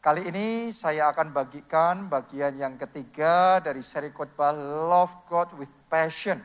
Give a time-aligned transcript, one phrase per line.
[0.00, 4.48] Kali ini saya akan bagikan bagian yang ketiga dari seri khotbah
[4.88, 6.40] Love God with Passion.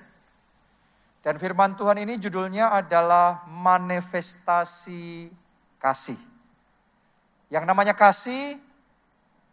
[1.23, 5.31] Dan firman Tuhan ini judulnya adalah manifestasi
[5.79, 6.19] kasih.
[7.47, 8.59] Yang namanya kasih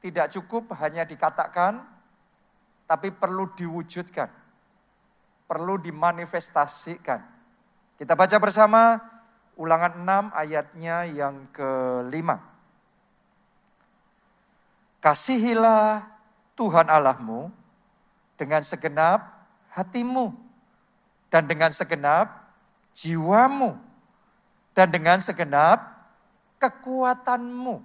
[0.03, 1.87] tidak cukup hanya dikatakan,
[2.91, 4.27] tapi perlu diwujudkan.
[5.47, 7.23] Perlu dimanifestasikan.
[7.95, 8.99] Kita baca bersama
[9.55, 12.52] ulangan 6 ayatnya yang kelima.
[15.03, 16.07] Kasihilah
[16.55, 17.51] Tuhan Allahmu
[18.39, 19.35] dengan segenap
[19.75, 20.31] hatimu
[21.27, 22.55] dan dengan segenap
[22.95, 23.75] jiwamu
[24.79, 25.91] dan dengan segenap
[26.63, 27.83] kekuatanmu.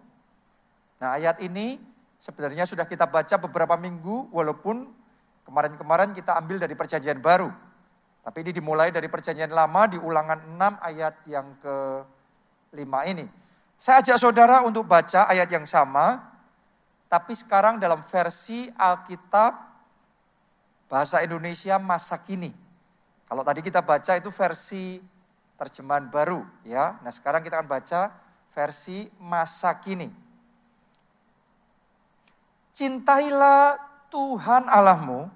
[1.02, 1.82] Nah ayat ini
[2.22, 4.86] sebenarnya sudah kita baca beberapa minggu walaupun
[5.50, 7.50] kemarin-kemarin kita ambil dari perjanjian baru.
[8.22, 13.26] Tapi ini dimulai dari perjanjian lama di ulangan 6 ayat yang ke-5 ini.
[13.80, 16.37] Saya ajak saudara untuk baca ayat yang sama
[17.08, 19.56] tapi sekarang dalam versi Alkitab
[20.92, 22.52] bahasa Indonesia masa kini.
[23.28, 25.00] Kalau tadi kita baca itu versi
[25.60, 27.00] terjemahan baru ya.
[27.04, 28.12] Nah, sekarang kita akan baca
[28.56, 30.08] versi masa kini.
[32.72, 33.80] Cintailah
[34.14, 35.28] Tuhan Allahmu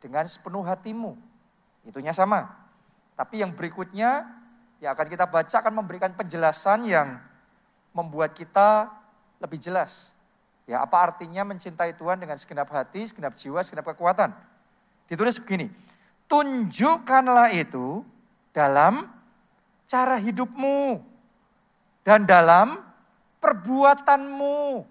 [0.00, 1.14] dengan sepenuh hatimu.
[1.86, 2.48] Itunya sama.
[3.14, 4.24] Tapi yang berikutnya
[4.80, 7.20] yang akan kita baca akan memberikan penjelasan yang
[7.92, 8.88] membuat kita
[9.40, 10.15] lebih jelas.
[10.66, 14.34] Ya, apa artinya mencintai Tuhan dengan segenap hati, segenap jiwa, segenap kekuatan?
[15.06, 15.70] Ditulis begini,
[16.26, 18.02] tunjukkanlah itu
[18.50, 19.06] dalam
[19.86, 20.98] cara hidupmu
[22.02, 22.82] dan dalam
[23.38, 24.82] perbuatanmu.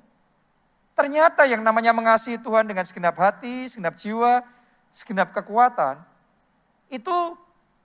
[0.96, 4.48] Ternyata yang namanya mengasihi Tuhan dengan segenap hati, segenap jiwa,
[4.96, 6.00] segenap kekuatan,
[6.88, 7.36] itu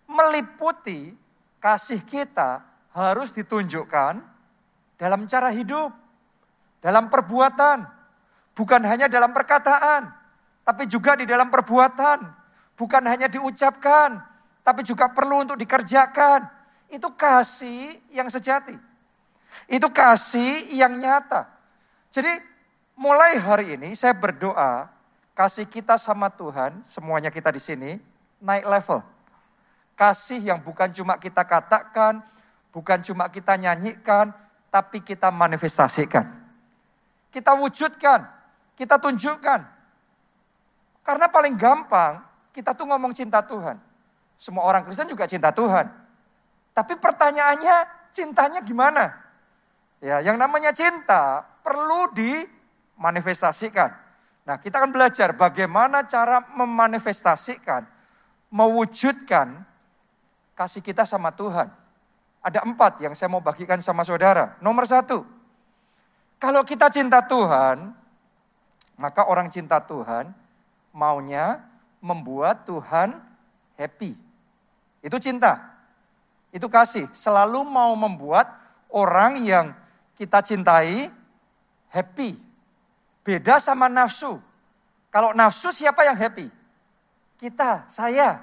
[0.06, 1.18] meliputi
[1.58, 2.62] kasih kita
[2.94, 4.22] harus ditunjukkan
[4.94, 5.90] dalam cara hidup
[6.80, 7.84] dalam perbuatan,
[8.56, 10.12] bukan hanya dalam perkataan,
[10.64, 12.24] tapi juga di dalam perbuatan,
[12.76, 14.20] bukan hanya diucapkan,
[14.64, 16.48] tapi juga perlu untuk dikerjakan.
[16.90, 18.74] Itu kasih yang sejati.
[19.70, 21.46] Itu kasih yang nyata.
[22.10, 22.32] Jadi
[22.98, 24.90] mulai hari ini saya berdoa
[25.36, 27.90] kasih kita sama Tuhan, semuanya kita di sini
[28.42, 29.04] naik level.
[29.94, 32.24] Kasih yang bukan cuma kita katakan,
[32.72, 34.32] bukan cuma kita nyanyikan,
[34.72, 36.39] tapi kita manifestasikan.
[37.30, 38.26] Kita wujudkan,
[38.74, 39.60] kita tunjukkan.
[41.06, 43.78] Karena paling gampang kita tuh ngomong cinta Tuhan.
[44.40, 45.86] Semua orang Kristen juga cinta Tuhan.
[46.74, 49.14] Tapi pertanyaannya cintanya gimana?
[50.00, 53.92] Ya, yang namanya cinta perlu dimanifestasikan.
[54.48, 57.84] Nah, kita akan belajar bagaimana cara memanifestasikan,
[58.48, 59.62] mewujudkan
[60.56, 61.68] kasih kita sama Tuhan.
[62.40, 64.56] Ada empat yang saya mau bagikan sama saudara.
[64.64, 65.28] Nomor satu,
[66.40, 67.92] kalau kita cinta Tuhan,
[68.96, 70.32] maka orang cinta Tuhan
[70.88, 71.60] maunya
[72.00, 73.20] membuat Tuhan
[73.76, 74.16] happy.
[75.04, 75.60] Itu cinta.
[76.48, 77.12] Itu kasih.
[77.12, 78.48] Selalu mau membuat
[78.88, 79.76] orang yang
[80.16, 81.12] kita cintai
[81.92, 82.40] happy.
[83.20, 84.40] Beda sama nafsu.
[85.12, 86.48] Kalau nafsu siapa yang happy?
[87.36, 88.40] Kita, saya.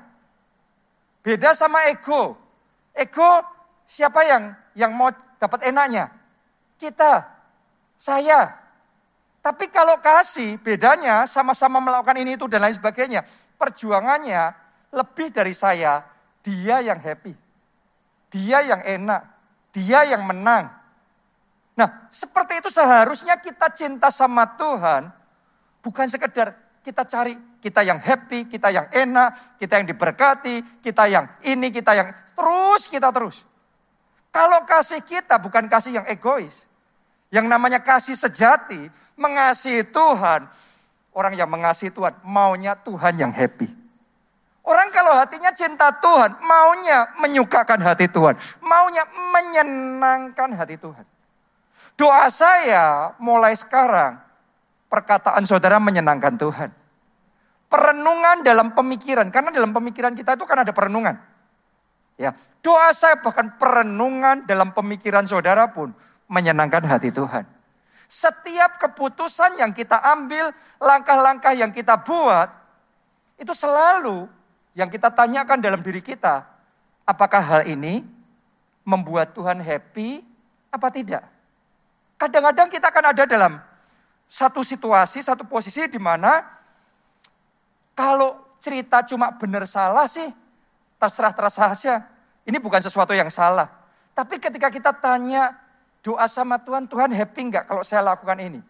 [1.25, 2.37] Beda sama ego.
[2.93, 3.41] Ego
[3.89, 5.09] siapa yang yang mau
[5.41, 6.13] dapat enaknya?
[6.77, 7.36] Kita.
[7.97, 8.53] Saya.
[9.41, 13.25] Tapi kalau kasih, bedanya sama-sama melakukan ini itu dan lain sebagainya.
[13.57, 14.53] Perjuangannya
[14.93, 16.05] lebih dari saya,
[16.45, 17.33] dia yang happy.
[18.27, 19.21] Dia yang enak,
[19.71, 20.67] dia yang menang.
[21.77, 25.07] Nah, seperti itu seharusnya kita cinta sama Tuhan,
[25.79, 31.25] bukan sekedar kita cari kita yang happy, kita yang enak, kita yang diberkati, kita yang
[31.47, 33.47] ini, kita yang terus kita terus.
[34.27, 36.66] Kalau kasih kita bukan kasih yang egois,
[37.33, 38.87] yang namanya kasih sejati,
[39.19, 40.47] mengasihi Tuhan.
[41.17, 43.65] Orang yang mengasihi Tuhan, maunya Tuhan yang happy.
[44.67, 48.37] Orang kalau hatinya cinta Tuhan, maunya menyukakan hati Tuhan.
[48.61, 51.07] Maunya menyenangkan hati Tuhan.
[51.97, 54.21] Doa saya mulai sekarang,
[54.91, 56.69] perkataan saudara menyenangkan Tuhan.
[57.67, 61.17] Perenungan dalam pemikiran, karena dalam pemikiran kita itu kan ada perenungan.
[62.19, 65.95] Ya, doa saya bahkan perenungan dalam pemikiran saudara pun
[66.27, 67.47] menyenangkan hati Tuhan.
[68.07, 72.47] Setiap keputusan yang kita ambil, langkah-langkah yang kita buat,
[73.35, 74.27] itu selalu
[74.77, 76.47] yang kita tanyakan dalam diri kita,
[77.03, 78.05] apakah hal ini
[78.87, 80.23] membuat Tuhan happy
[80.71, 81.23] apa tidak?
[82.15, 83.53] Kadang-kadang kita akan ada dalam
[84.27, 86.43] satu situasi, satu posisi di mana
[87.97, 90.27] kalau cerita cuma benar salah sih,
[91.01, 91.95] terserah-terserah saja.
[92.47, 93.67] Ini bukan sesuatu yang salah.
[94.15, 95.66] Tapi ketika kita tanya
[96.01, 98.61] doa sama Tuhan, Tuhan happy nggak kalau saya lakukan ini?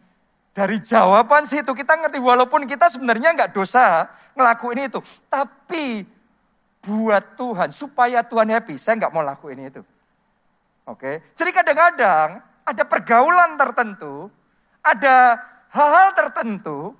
[0.57, 4.99] Dari jawaban situ kita ngerti walaupun kita sebenarnya nggak dosa ngelakuin itu.
[5.29, 6.01] Tapi
[6.81, 9.81] buat Tuhan, supaya Tuhan happy, saya nggak mau lakuin itu.
[10.87, 14.31] Oke, jadi kadang-kadang ada pergaulan tertentu,
[14.79, 15.35] ada
[15.67, 16.95] hal-hal tertentu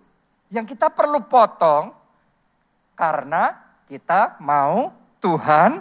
[0.52, 1.96] yang kita perlu potong
[3.00, 3.56] karena
[3.88, 4.92] kita mau
[5.24, 5.80] Tuhan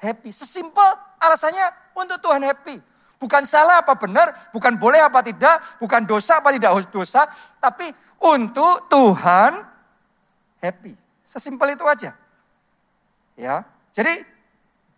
[0.00, 0.30] happy.
[0.32, 2.89] Sesimpel alasannya untuk Tuhan happy.
[3.20, 7.28] Bukan salah apa benar, bukan boleh apa tidak, bukan dosa apa tidak dosa,
[7.60, 9.60] tapi untuk Tuhan
[10.64, 10.96] happy.
[11.28, 12.16] Sesimpel itu aja.
[13.36, 13.68] Ya.
[13.92, 14.24] Jadi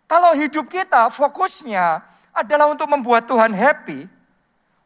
[0.07, 1.99] kalau hidup kita fokusnya
[2.31, 4.07] adalah untuk membuat Tuhan happy,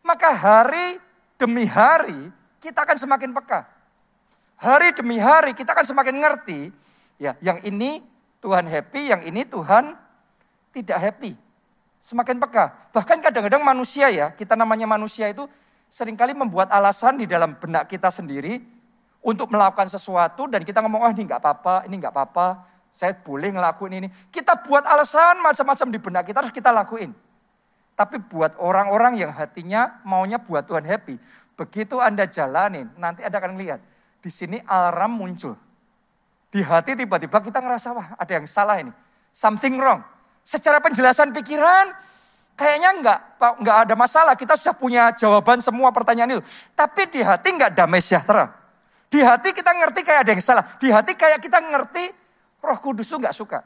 [0.01, 0.97] maka hari
[1.37, 3.69] demi hari kita akan semakin peka.
[4.57, 6.73] Hari demi hari kita akan semakin ngerti,
[7.21, 8.01] ya, yang ini
[8.41, 9.93] Tuhan happy, yang ini Tuhan
[10.73, 11.46] tidak happy
[12.07, 12.71] semakin peka.
[12.95, 15.43] Bahkan kadang-kadang manusia ya, kita namanya manusia itu
[15.91, 18.63] sering kali membuat alasan di dalam benak kita sendiri
[19.19, 22.63] untuk melakukan sesuatu dan kita ngomong, oh ini nggak apa-apa, ini nggak apa-apa,
[22.95, 24.07] saya boleh ngelakuin ini.
[24.31, 27.11] Kita buat alasan macam-macam di benak kita harus kita lakuin.
[27.99, 31.19] Tapi buat orang-orang yang hatinya maunya buat Tuhan happy,
[31.59, 33.83] begitu Anda jalanin, nanti Anda akan lihat
[34.23, 35.59] di sini alarm muncul.
[36.47, 38.95] Di hati tiba-tiba kita ngerasa, wah ada yang salah ini.
[39.35, 39.99] Something wrong.
[40.47, 41.91] Secara penjelasan pikiran,
[42.55, 43.19] kayaknya enggak,
[43.59, 44.33] enggak ada masalah.
[44.39, 46.43] Kita sudah punya jawaban semua pertanyaan itu.
[46.71, 48.55] Tapi di hati enggak damai sejahtera.
[49.11, 50.63] Di hati kita ngerti kayak ada yang salah.
[50.79, 52.15] Di hati kayak kita ngerti
[52.63, 53.59] roh kudus itu enggak suka.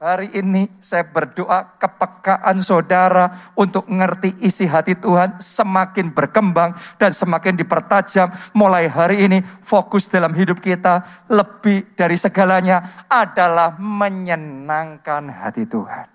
[0.00, 7.52] Hari ini saya berdoa kepekaan saudara untuk ngerti isi hati Tuhan semakin berkembang dan semakin
[7.52, 8.32] dipertajam.
[8.56, 16.08] Mulai hari ini fokus dalam hidup kita lebih dari segalanya adalah menyenangkan hati Tuhan.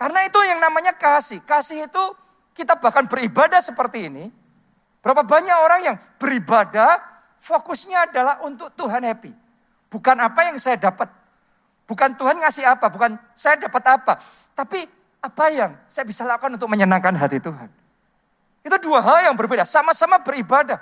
[0.00, 1.44] Karena itu yang namanya kasih.
[1.44, 2.04] Kasih itu
[2.56, 4.32] kita bahkan beribadah seperti ini.
[5.04, 7.04] Berapa banyak orang yang beribadah
[7.36, 9.36] fokusnya adalah untuk Tuhan happy.
[9.92, 11.19] Bukan apa yang saya dapat
[11.90, 14.22] Bukan Tuhan ngasih apa, bukan saya dapat apa.
[14.54, 14.86] Tapi
[15.18, 17.66] apa yang saya bisa lakukan untuk menyenangkan hati Tuhan.
[18.62, 19.66] Itu dua hal yang berbeda.
[19.66, 20.78] Sama-sama beribadah.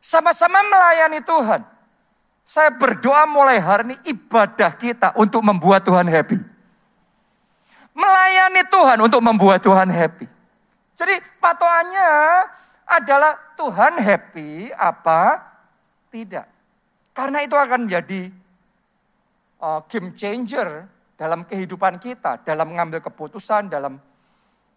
[0.00, 1.60] Sama-sama melayani Tuhan.
[2.48, 6.40] Saya berdoa mulai hari ini ibadah kita untuk membuat Tuhan happy.
[7.92, 10.24] Melayani Tuhan untuk membuat Tuhan happy.
[10.96, 12.10] Jadi patokannya
[12.88, 15.36] adalah Tuhan happy apa
[16.08, 16.48] tidak.
[17.12, 18.32] Karena itu akan menjadi
[19.60, 20.88] uh, game changer
[21.20, 24.00] dalam kehidupan kita, dalam mengambil keputusan, dalam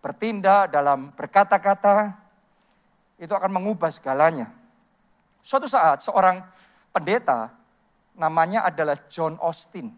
[0.03, 2.11] bertindak, dalam berkata-kata,
[3.15, 4.51] itu akan mengubah segalanya.
[5.39, 6.43] Suatu saat seorang
[6.91, 7.51] pendeta
[8.19, 9.91] namanya adalah John Austin.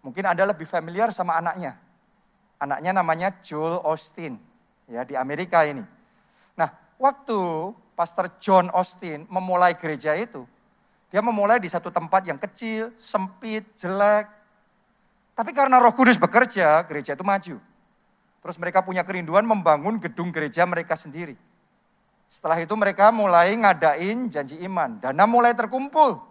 [0.00, 1.76] Mungkin Anda lebih familiar sama anaknya.
[2.60, 4.36] Anaknya namanya Joel Austin
[4.88, 5.84] ya di Amerika ini.
[6.56, 6.68] Nah,
[7.00, 10.44] waktu Pastor John Austin memulai gereja itu,
[11.10, 14.30] dia memulai di satu tempat yang kecil, sempit, jelek.
[15.34, 17.58] Tapi karena roh kudus bekerja, gereja itu maju.
[18.40, 21.34] Terus mereka punya kerinduan membangun gedung gereja mereka sendiri.
[22.30, 25.02] Setelah itu mereka mulai ngadain janji iman.
[25.02, 26.22] Dana mulai terkumpul.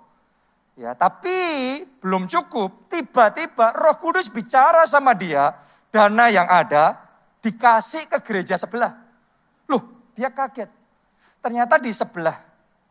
[0.80, 2.88] Ya, tapi belum cukup.
[2.88, 5.52] Tiba-tiba Roh Kudus bicara sama dia,
[5.92, 6.96] dana yang ada
[7.44, 8.96] dikasih ke gereja sebelah.
[9.68, 9.84] Loh,
[10.16, 10.72] dia kaget.
[11.44, 12.40] Ternyata di sebelah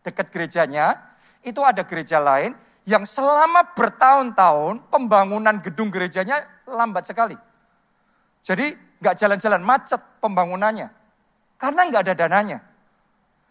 [0.04, 1.00] dekat gerejanya
[1.48, 2.52] itu ada gereja lain
[2.88, 7.36] yang selama bertahun-tahun pembangunan gedung gerejanya lambat sekali.
[8.44, 8.72] Jadi
[9.04, 10.88] nggak jalan-jalan, macet pembangunannya.
[11.60, 12.58] Karena nggak ada dananya.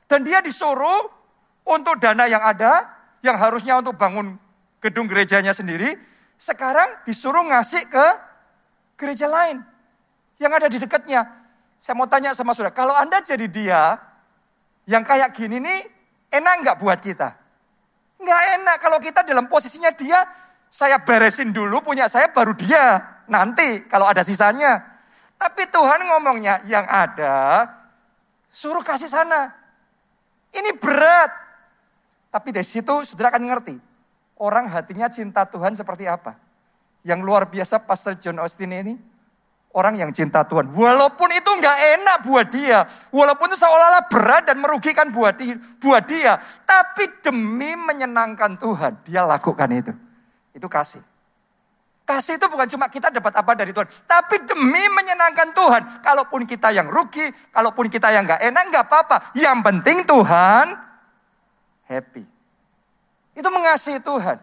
[0.10, 1.12] Dan dia disuruh
[1.68, 2.88] untuk dana yang ada,
[3.22, 4.40] yang harusnya untuk bangun
[4.80, 6.00] gedung gerejanya sendiri,
[6.40, 8.08] sekarang disuruh ngasih ke
[8.98, 9.62] gereja lain
[10.42, 11.28] yang ada di dekatnya.
[11.78, 14.02] Saya mau tanya sama saudara, kalau Anda jadi dia,
[14.90, 15.80] yang kayak gini nih,
[16.34, 17.38] enak nggak buat kita?
[18.18, 20.26] Nggak enak kalau kita dalam posisinya dia,
[20.68, 23.02] saya beresin dulu punya saya baru dia.
[23.30, 24.84] Nanti kalau ada sisanya.
[25.38, 27.70] Tapi Tuhan ngomongnya yang ada,
[28.50, 29.54] suruh kasih sana.
[30.50, 31.30] Ini berat.
[32.34, 33.76] Tapi dari situ saudara akan ngerti.
[34.42, 36.38] Orang hatinya cinta Tuhan seperti apa.
[37.06, 38.94] Yang luar biasa Pastor John Austin ini
[39.78, 40.74] orang yang cinta Tuhan.
[40.74, 46.04] Walaupun itu nggak enak buat dia, walaupun itu seolah-olah berat dan merugikan buat dia, buat
[46.06, 49.94] dia, tapi demi menyenangkan Tuhan, dia lakukan itu.
[50.54, 51.04] Itu kasih.
[52.08, 55.82] Kasih itu bukan cuma kita dapat apa dari Tuhan, tapi demi menyenangkan Tuhan.
[56.00, 59.18] Kalaupun kita yang rugi, kalaupun kita yang nggak enak, nggak apa-apa.
[59.36, 60.66] Yang penting Tuhan
[61.92, 62.24] happy.
[63.36, 64.40] Itu mengasihi Tuhan.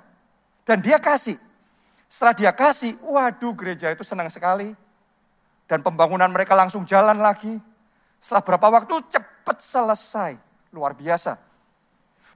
[0.69, 1.41] Dan dia kasih.
[2.09, 4.77] Setelah dia kasih, waduh gereja itu senang sekali
[5.65, 7.57] Dan pembangunan mereka langsung jalan lagi.
[8.21, 10.37] Setelah berapa waktu cepat selesai.
[10.73, 11.37] Luar biasa.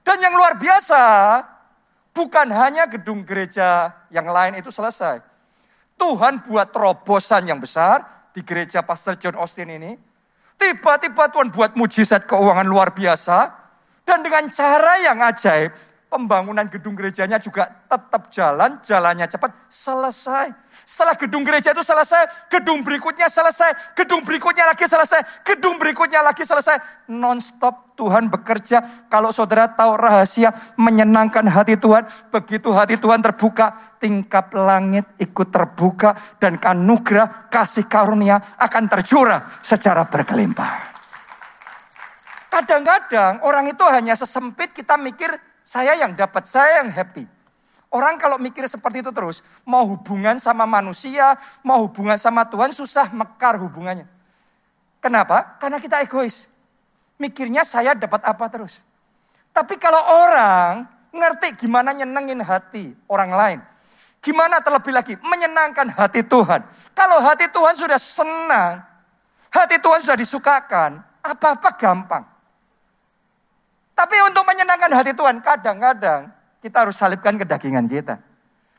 [0.05, 1.03] Dan yang luar biasa,
[2.15, 5.21] bukan hanya gedung gereja yang lain itu selesai.
[5.99, 9.99] Tuhan buat terobosan yang besar di gereja Pastor John Austin ini.
[10.55, 13.51] Tiba-tiba Tuhan buat mujizat keuangan luar biasa.
[14.07, 15.69] Dan dengan cara yang ajaib,
[16.09, 20.49] pembangunan gedung gerejanya juga tetap jalan, jalannya cepat, selesai.
[20.89, 26.41] Setelah gedung gereja itu selesai, gedung berikutnya selesai, gedung berikutnya lagi selesai, gedung berikutnya lagi
[26.41, 27.05] selesai.
[27.13, 29.05] Non-stop Tuhan bekerja.
[29.05, 30.49] Kalau saudara tahu rahasia
[30.81, 38.57] menyenangkan hati Tuhan, begitu hati Tuhan terbuka, tingkap langit ikut terbuka dan anugerah kasih karunia
[38.57, 40.73] akan tercurah secara berkelimpah.
[42.49, 47.38] Kadang-kadang orang itu hanya sesempit kita mikir saya yang dapat, saya yang happy.
[47.89, 51.33] Orang kalau mikir seperti itu terus, mau hubungan sama manusia,
[51.65, 54.05] mau hubungan sama Tuhan, susah mekar hubungannya.
[55.01, 55.57] Kenapa?
[55.57, 56.45] Karena kita egois.
[57.17, 58.85] Mikirnya saya dapat apa terus.
[59.49, 63.59] Tapi kalau orang ngerti gimana nyenengin hati orang lain.
[64.21, 66.61] Gimana terlebih lagi menyenangkan hati Tuhan.
[66.93, 68.85] Kalau hati Tuhan sudah senang,
[69.49, 72.23] hati Tuhan sudah disukakan, apa-apa gampang.
[73.95, 78.19] Tapi untuk menyenangkan hati Tuhan, kadang-kadang kita harus salibkan kedagingan kita.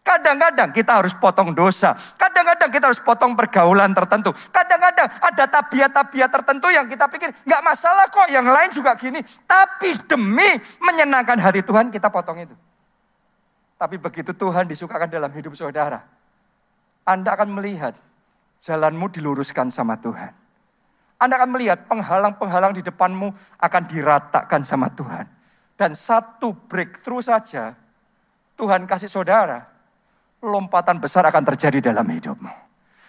[0.00, 1.92] Kadang-kadang kita harus potong dosa.
[2.16, 4.32] Kadang-kadang kita harus potong pergaulan tertentu.
[4.49, 9.20] Kadang-kadang ada tabiat-tabiat tertentu yang kita pikir nggak masalah kok, yang lain juga gini.
[9.44, 12.56] Tapi demi menyenangkan hati Tuhan kita potong itu.
[13.76, 16.04] Tapi begitu Tuhan disukakan dalam hidup saudara,
[17.04, 17.96] Anda akan melihat
[18.60, 20.32] jalanmu diluruskan sama Tuhan.
[21.20, 25.28] Anda akan melihat penghalang-penghalang di depanmu akan diratakan sama Tuhan.
[25.80, 27.72] Dan satu breakthrough saja,
[28.52, 29.64] Tuhan kasih saudara,
[30.44, 32.52] lompatan besar akan terjadi dalam hidupmu.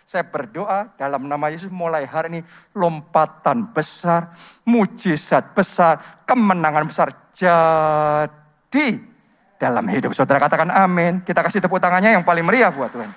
[0.08, 4.32] Saya berdoa dalam nama Yesus mulai hari ini lompatan besar,
[4.64, 8.88] mujizat besar, kemenangan besar jadi
[9.60, 10.40] dalam hidup saudara.
[10.40, 11.28] Katakan amin.
[11.28, 13.12] Kita kasih tepuk tangannya yang paling meriah buat Tuhan.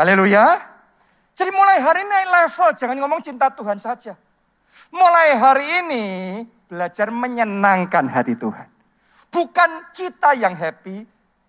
[0.00, 0.56] Haleluya.
[1.36, 4.16] Jadi mulai hari ini naik level, jangan ngomong cinta Tuhan saja.
[4.88, 6.04] Mulai hari ini
[6.68, 8.68] belajar menyenangkan hati Tuhan.
[9.28, 11.04] Bukan kita yang happy,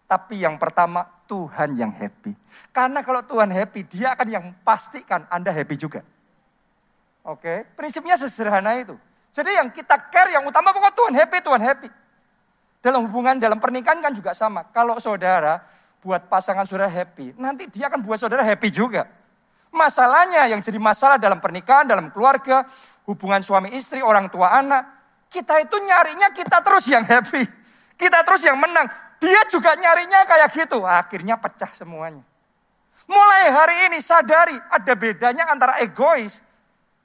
[0.07, 2.33] tapi yang pertama Tuhan yang happy.
[2.73, 6.01] Karena kalau Tuhan happy, dia akan yang pastikan Anda happy juga.
[7.23, 8.97] Oke, prinsipnya sederhana itu.
[9.29, 11.89] Jadi yang kita care, yang utama pokok Tuhan happy, Tuhan happy.
[12.79, 14.65] Dalam hubungan, dalam pernikahan kan juga sama.
[14.71, 15.61] Kalau saudara
[15.99, 19.05] buat pasangan saudara happy, nanti dia akan buat saudara happy juga.
[19.69, 22.65] Masalahnya yang jadi masalah dalam pernikahan, dalam keluarga,
[23.05, 24.98] hubungan suami istri, orang tua anak.
[25.29, 27.45] Kita itu nyarinya kita terus yang happy.
[27.95, 28.89] Kita terus yang menang.
[29.21, 30.81] Dia juga nyarinya kayak gitu.
[30.81, 32.25] Akhirnya pecah semuanya.
[33.05, 36.41] Mulai hari ini sadari ada bedanya antara egois.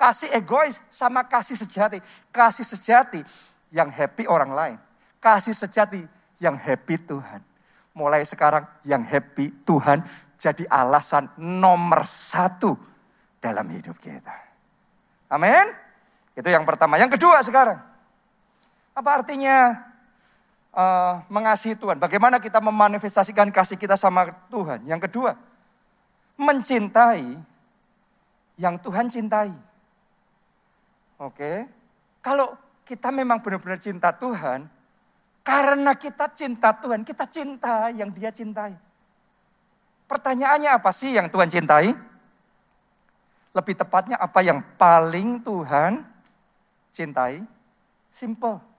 [0.01, 2.01] Kasih egois sama kasih sejati.
[2.33, 3.21] Kasih sejati
[3.69, 4.79] yang happy orang lain.
[5.21, 6.01] Kasih sejati
[6.41, 7.41] yang happy Tuhan.
[7.93, 10.03] Mulai sekarang yang happy Tuhan
[10.41, 12.77] jadi alasan nomor satu
[13.41, 14.35] dalam hidup kita.
[15.33, 15.73] Amin.
[16.37, 17.01] Itu yang pertama.
[17.01, 17.94] Yang kedua sekarang.
[18.95, 19.75] Apa artinya
[20.71, 21.99] uh, mengasihi Tuhan?
[21.99, 24.87] Bagaimana kita memanifestasikan kasih kita sama Tuhan?
[24.87, 25.35] Yang kedua,
[26.39, 27.35] mencintai
[28.55, 29.51] yang Tuhan cintai.
[31.19, 31.67] Oke.
[32.23, 32.55] Kalau
[32.87, 34.71] kita memang benar-benar cinta Tuhan,
[35.45, 38.79] karena kita cinta Tuhan, kita cinta yang Dia cintai.
[40.07, 41.93] Pertanyaannya apa sih yang Tuhan cintai?
[43.55, 46.07] Lebih tepatnya apa yang paling Tuhan
[46.95, 47.43] cintai?
[48.15, 48.74] Simple.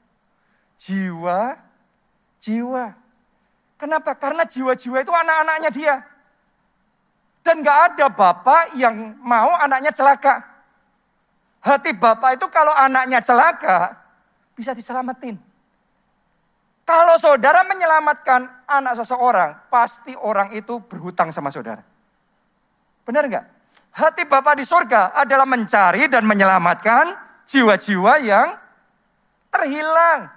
[0.75, 1.55] Jiwa,
[2.39, 2.85] jiwa.
[3.75, 4.15] Kenapa?
[4.15, 5.95] Karena jiwa-jiwa itu anak-anaknya dia.
[7.45, 10.41] Dan gak ada bapak yang mau anaknya celaka.
[11.61, 13.97] Hati bapak itu kalau anaknya celaka,
[14.53, 15.37] bisa diselamatin.
[16.85, 21.81] Kalau saudara menyelamatkan anak seseorang, pasti orang itu berhutang sama saudara.
[23.01, 23.45] Benar nggak?
[23.95, 27.15] Hati Bapak di surga adalah mencari dan menyelamatkan
[27.47, 28.53] jiwa-jiwa yang
[29.49, 30.34] terhilang.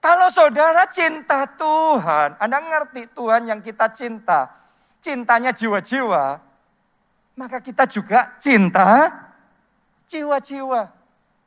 [0.00, 4.48] Kalau saudara cinta Tuhan, Anda ngerti Tuhan yang kita cinta,
[5.04, 6.40] cintanya jiwa-jiwa,
[7.36, 9.12] maka kita juga cinta
[10.08, 10.88] jiwa-jiwa.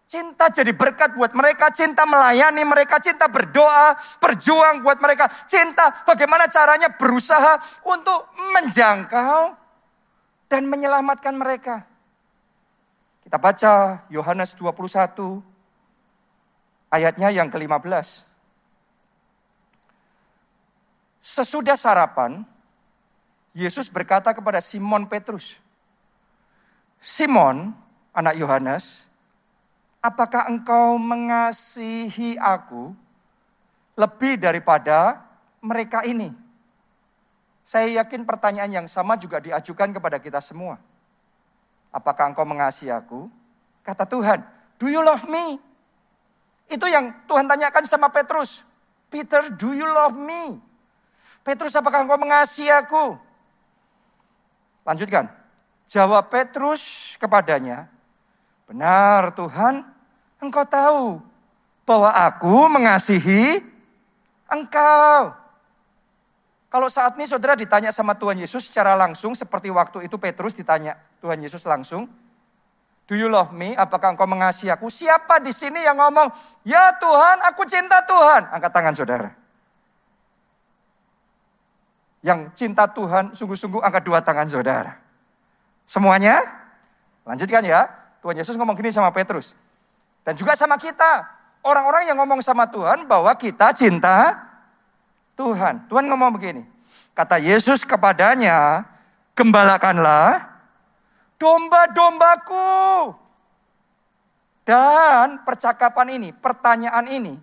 [0.06, 5.26] Cinta jadi berkat buat mereka, cinta melayani mereka, cinta berdoa, berjuang buat mereka.
[5.50, 9.58] Cinta bagaimana caranya berusaha untuk menjangkau
[10.46, 11.82] dan menyelamatkan mereka.
[13.26, 15.42] Kita baca Yohanes 21
[16.94, 18.33] ayatnya yang ke-15.
[21.24, 22.44] Sesudah sarapan,
[23.56, 25.56] Yesus berkata kepada Simon Petrus,
[27.00, 27.72] Simon,
[28.12, 29.08] anak Yohanes,
[30.04, 32.92] apakah engkau mengasihi aku
[33.96, 35.24] lebih daripada
[35.64, 36.36] mereka ini?
[37.64, 40.76] Saya yakin pertanyaan yang sama juga diajukan kepada kita semua.
[41.96, 43.32] Apakah engkau mengasihi aku?
[43.80, 44.44] Kata Tuhan,
[44.76, 45.56] do you love me?
[46.68, 48.68] Itu yang Tuhan tanyakan sama Petrus.
[49.08, 50.73] Peter, do you love me?
[51.44, 53.20] Petrus, apakah engkau mengasihi aku?
[54.88, 55.28] Lanjutkan.
[55.92, 57.92] Jawab Petrus kepadanya,
[58.66, 59.84] benar Tuhan,
[60.40, 61.22] engkau tahu
[61.84, 63.62] bahwa aku mengasihi
[64.48, 65.36] engkau.
[66.74, 70.98] Kalau saat ini saudara ditanya sama Tuhan Yesus secara langsung, seperti waktu itu Petrus ditanya
[71.22, 72.10] Tuhan Yesus langsung,
[73.04, 73.76] Do you love me?
[73.76, 74.88] Apakah engkau mengasihi aku?
[74.88, 76.32] Siapa di sini yang ngomong,
[76.64, 78.48] ya Tuhan, aku cinta Tuhan?
[78.48, 79.43] Angkat tangan saudara.
[82.24, 84.96] Yang cinta Tuhan, sungguh-sungguh angkat dua tangan saudara.
[85.84, 86.40] Semuanya?
[87.28, 87.92] Lanjutkan ya.
[88.24, 89.60] Tuhan Yesus ngomong gini sama Petrus.
[90.24, 91.28] Dan juga sama kita.
[91.60, 94.40] Orang-orang yang ngomong sama Tuhan bahwa kita cinta
[95.36, 95.84] Tuhan.
[95.92, 96.64] Tuhan ngomong begini.
[97.12, 98.88] Kata Yesus kepadanya,
[99.36, 100.48] gembalakanlah
[101.36, 103.20] domba-dombaku.
[104.64, 107.36] Dan percakapan ini, pertanyaan ini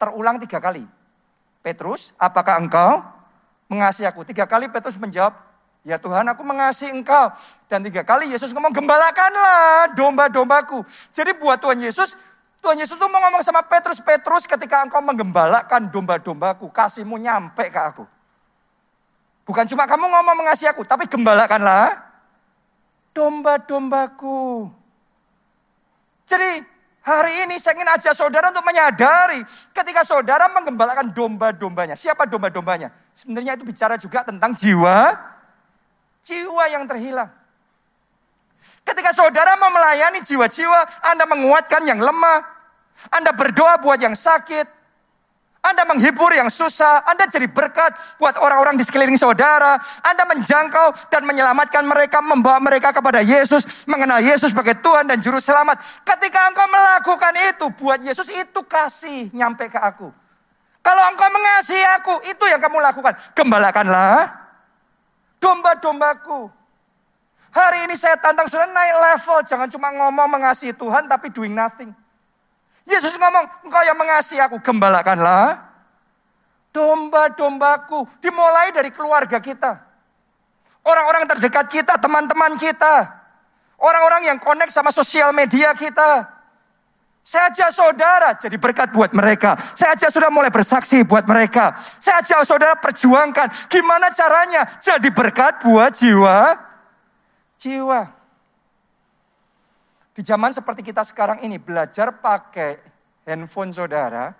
[0.00, 0.88] terulang tiga kali.
[1.60, 3.04] Petrus, apakah engkau
[3.68, 4.24] mengasihi aku?
[4.26, 5.36] Tiga kali Petrus menjawab,
[5.86, 7.32] Ya Tuhan aku mengasihi engkau.
[7.70, 10.84] Dan tiga kali Yesus ngomong gembalakanlah domba-dombaku.
[11.16, 12.12] Jadi buat Tuhan Yesus,
[12.60, 17.80] Tuhan Yesus tuh mau ngomong sama Petrus, Petrus ketika engkau menggembalakan domba-dombaku, kasihmu nyampe ke
[17.80, 18.04] aku.
[19.48, 21.96] Bukan cuma kamu ngomong mengasihi aku, tapi gembalakanlah
[23.16, 24.68] domba-dombaku.
[26.28, 26.60] Jadi
[27.00, 29.40] hari ini saya ingin ajak saudara untuk menyadari
[29.72, 31.96] ketika saudara menggembalakan domba-dombanya.
[31.96, 32.92] Siapa domba-dombanya?
[33.18, 35.18] Sebenarnya itu bicara juga tentang jiwa
[36.28, 37.32] jiwa yang terhilang.
[38.84, 42.40] Ketika saudara mau melayani jiwa-jiwa, Anda menguatkan yang lemah,
[43.12, 44.78] Anda berdoa buat yang sakit,
[45.58, 49.76] anda menghibur yang susah, Anda jadi berkat buat orang-orang di sekeliling saudara.
[50.06, 55.42] Anda menjangkau dan menyelamatkan mereka, membawa mereka kepada Yesus, mengenal Yesus sebagai Tuhan dan Juru
[55.42, 55.82] Selamat.
[56.06, 60.08] Ketika engkau melakukan itu, buat Yesus itu kasih nyampe ke aku.
[60.88, 63.12] Kalau engkau mengasihi aku, itu yang kamu lakukan.
[63.36, 64.32] Gembalakanlah
[65.36, 66.48] domba-dombaku.
[67.52, 69.38] Hari ini saya tantang saudara naik level.
[69.44, 71.92] Jangan cuma ngomong mengasihi Tuhan tapi doing nothing.
[72.88, 75.60] Yesus ngomong, engkau yang mengasihi aku, gembalakanlah
[76.72, 78.08] domba-dombaku.
[78.24, 79.84] Dimulai dari keluarga kita.
[80.88, 83.12] Orang-orang terdekat kita, teman-teman kita.
[83.76, 86.37] Orang-orang yang connect sama sosial media kita.
[87.28, 89.52] Saya ajak saudara jadi berkat buat mereka.
[89.76, 91.76] Saya ajak saudara mulai bersaksi buat mereka.
[92.00, 96.68] Saya ajak saudara perjuangkan gimana caranya jadi berkat buat jiwa
[97.58, 98.08] jiwa.
[100.14, 102.80] Di zaman seperti kita sekarang ini belajar pakai
[103.26, 104.34] handphone saudara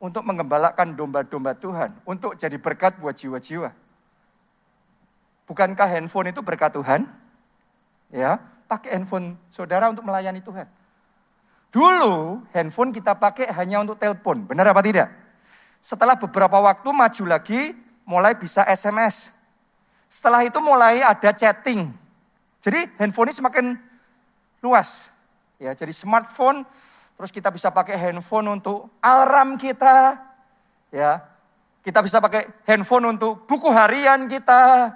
[0.00, 3.72] untuk mengembalakan domba-domba Tuhan, untuk jadi berkat buat jiwa-jiwa.
[5.48, 7.08] Bukankah handphone itu berkat Tuhan?
[8.12, 10.79] Ya, pakai handphone saudara untuk melayani Tuhan.
[11.70, 15.08] Dulu handphone kita pakai hanya untuk telepon, benar apa tidak?
[15.78, 19.30] Setelah beberapa waktu maju lagi, mulai bisa SMS.
[20.10, 21.94] Setelah itu mulai ada chatting.
[22.58, 23.66] Jadi handphone ini semakin
[24.60, 25.08] luas.
[25.62, 26.66] Ya, jadi smartphone,
[27.14, 30.18] terus kita bisa pakai handphone untuk alarm kita.
[30.90, 31.22] Ya,
[31.86, 34.90] kita bisa pakai handphone untuk buku harian kita,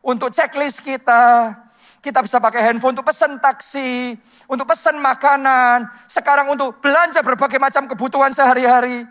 [0.00, 1.52] untuk checklist kita.
[2.00, 7.88] Kita bisa pakai handphone untuk pesan taksi, untuk pesan makanan, sekarang untuk belanja berbagai macam
[7.88, 9.08] kebutuhan sehari-hari.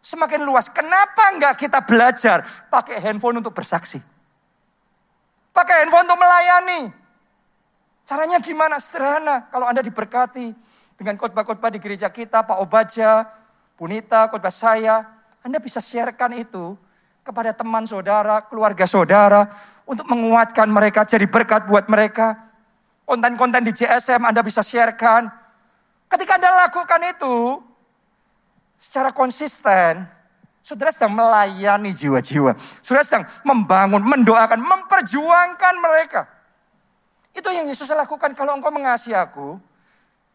[0.00, 0.72] Semakin luas.
[0.72, 4.00] Kenapa enggak kita belajar pakai handphone untuk bersaksi?
[5.52, 6.80] Pakai handphone untuk melayani.
[8.08, 8.80] Caranya gimana?
[8.80, 9.46] Sederhana.
[9.52, 10.56] Kalau Anda diberkati
[10.96, 13.28] dengan khotbah-khotbah di gereja kita, Pak Obaja,
[13.76, 15.04] Bunita, khotbah saya,
[15.44, 16.76] Anda bisa sharekan itu
[17.20, 19.52] kepada teman saudara, keluarga saudara,
[19.84, 22.49] untuk menguatkan mereka, jadi berkat buat mereka.
[23.10, 25.26] Konten-konten di JSM Anda bisa sharekan.
[26.06, 27.58] Ketika Anda lakukan itu,
[28.78, 30.06] secara konsisten,
[30.62, 32.54] saudara sedang melayani jiwa-jiwa.
[32.78, 36.30] Saudara sedang membangun, mendoakan, memperjuangkan mereka.
[37.34, 38.30] Itu yang Yesus lakukan.
[38.38, 39.58] Kalau engkau mengasihi aku,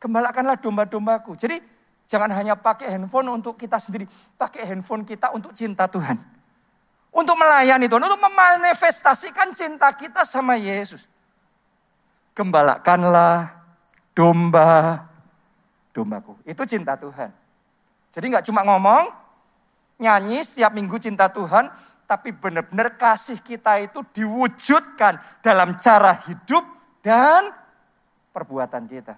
[0.04, 1.40] gembalakanlah domba-dombaku.
[1.40, 1.64] Jadi
[2.12, 4.04] jangan hanya pakai handphone untuk kita sendiri.
[4.36, 6.20] Pakai handphone kita untuk cinta Tuhan.
[7.16, 11.15] Untuk melayani Tuhan, untuk memanifestasikan cinta kita sama Yesus
[12.36, 13.56] gembalakanlah
[14.12, 15.08] domba
[15.96, 16.36] dombaku.
[16.44, 17.32] Itu cinta Tuhan.
[18.12, 19.08] Jadi nggak cuma ngomong,
[20.04, 21.72] nyanyi setiap minggu cinta Tuhan,
[22.04, 26.64] tapi benar-benar kasih kita itu diwujudkan dalam cara hidup
[27.00, 27.56] dan
[28.36, 29.16] perbuatan kita.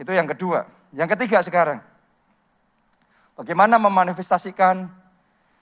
[0.00, 0.64] Itu yang kedua.
[0.96, 1.78] Yang ketiga sekarang.
[3.36, 4.88] Bagaimana memanifestasikan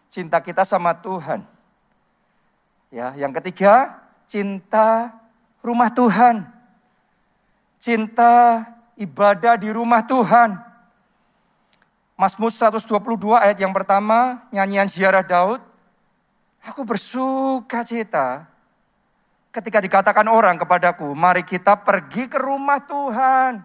[0.06, 1.42] cinta kita sama Tuhan.
[2.94, 3.98] Ya, yang ketiga,
[4.30, 5.10] cinta
[5.64, 6.44] rumah Tuhan.
[7.80, 8.68] Cinta
[9.00, 10.60] ibadah di rumah Tuhan.
[12.14, 15.64] Mazmur 122 ayat yang pertama, nyanyian ziarah Daud.
[16.64, 18.46] Aku bersuka cita
[19.54, 23.62] ketika dikatakan orang kepadaku, mari kita pergi ke rumah Tuhan.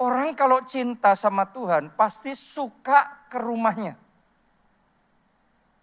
[0.00, 3.94] Orang kalau cinta sama Tuhan pasti suka ke rumahnya.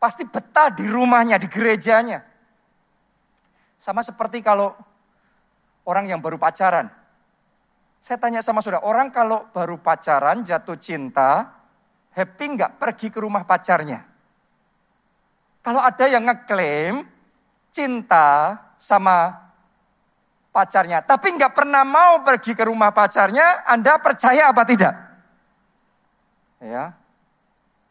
[0.02, 2.27] Pasti betah di rumahnya, di gerejanya.
[3.78, 4.74] Sama seperti kalau
[5.88, 6.90] orang yang baru pacaran.
[8.04, 11.50] Saya tanya sama saudara, orang kalau baru pacaran jatuh cinta,
[12.14, 14.06] happy nggak pergi ke rumah pacarnya?
[15.66, 17.04] Kalau ada yang ngeklaim
[17.74, 19.36] cinta sama
[20.56, 24.94] pacarnya, tapi nggak pernah mau pergi ke rumah pacarnya, Anda percaya apa tidak?
[26.58, 26.96] Ya,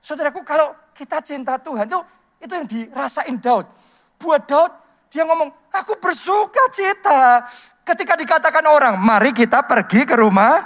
[0.02, 2.00] saudaraku kalau kita cinta Tuhan itu
[2.42, 3.68] itu yang dirasain Daud.
[4.16, 4.72] Buat Daud
[5.10, 7.46] dia ngomong, aku bersuka cita
[7.86, 10.60] ketika dikatakan orang, mari kita pergi ke rumah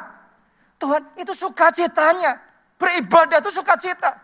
[0.81, 1.14] Tuhan.
[1.20, 2.40] Itu sukacitanya,
[2.81, 4.16] beribadah itu sukacita.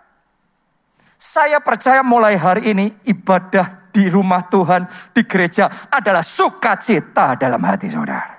[1.16, 4.85] Saya percaya mulai hari ini ibadah di rumah Tuhan,
[5.16, 8.37] di gereja adalah sukacita dalam hati saudara.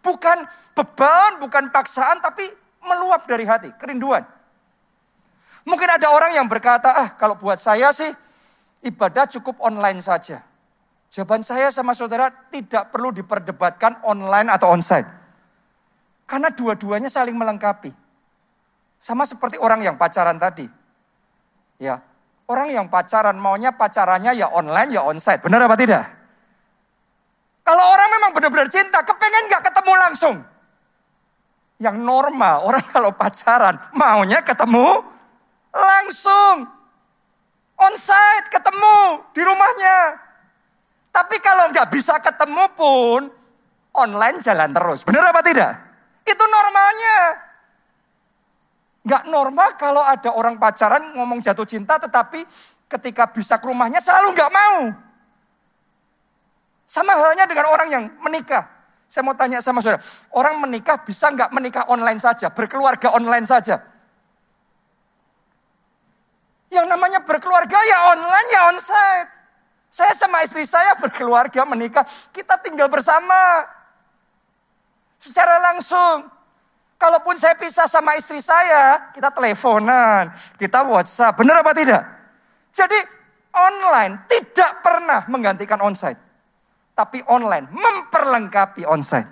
[0.00, 0.38] Bukan
[0.72, 2.48] beban, bukan paksaan, tapi
[2.80, 4.24] meluap dari hati, kerinduan.
[5.66, 8.08] Mungkin ada orang yang berkata, ah kalau buat saya sih
[8.86, 10.45] ibadah cukup online saja.
[11.16, 15.08] Jawaban saya sama saudara tidak perlu diperdebatkan online atau onsite.
[16.28, 17.88] Karena dua-duanya saling melengkapi.
[19.00, 20.68] Sama seperti orang yang pacaran tadi.
[21.80, 22.04] Ya,
[22.46, 25.42] Orang yang pacaran maunya pacarannya ya online ya onsite.
[25.42, 26.04] Benar apa tidak?
[27.66, 30.36] Kalau orang memang benar-benar cinta, kepengen gak ketemu langsung.
[31.82, 35.02] Yang normal, orang kalau pacaran maunya ketemu
[35.74, 36.70] langsung.
[37.76, 40.25] Onsite, ketemu di rumahnya.
[41.16, 43.32] Tapi kalau nggak bisa ketemu pun,
[43.96, 45.00] online jalan terus.
[45.00, 45.72] Benar apa tidak?
[46.28, 47.18] Itu normalnya.
[49.06, 52.42] Gak normal kalau ada orang pacaran ngomong jatuh cinta tetapi
[52.90, 54.90] ketika bisa ke rumahnya selalu gak mau.
[56.90, 58.66] Sama halnya dengan orang yang menikah.
[59.06, 60.02] Saya mau tanya sama saudara,
[60.34, 63.78] orang menikah bisa nggak menikah online saja, berkeluarga online saja?
[66.74, 69.30] Yang namanya berkeluarga ya online ya onsite.
[69.90, 73.64] Saya sama istri saya berkeluarga menikah, kita tinggal bersama.
[75.16, 76.28] Secara langsung.
[76.96, 81.36] Kalaupun saya pisah sama istri saya, kita teleponan, kita WhatsApp.
[81.36, 82.02] Benar apa tidak?
[82.72, 82.96] Jadi
[83.52, 86.16] online tidak pernah menggantikan onsite.
[86.96, 89.28] Tapi online memperlengkapi onsite.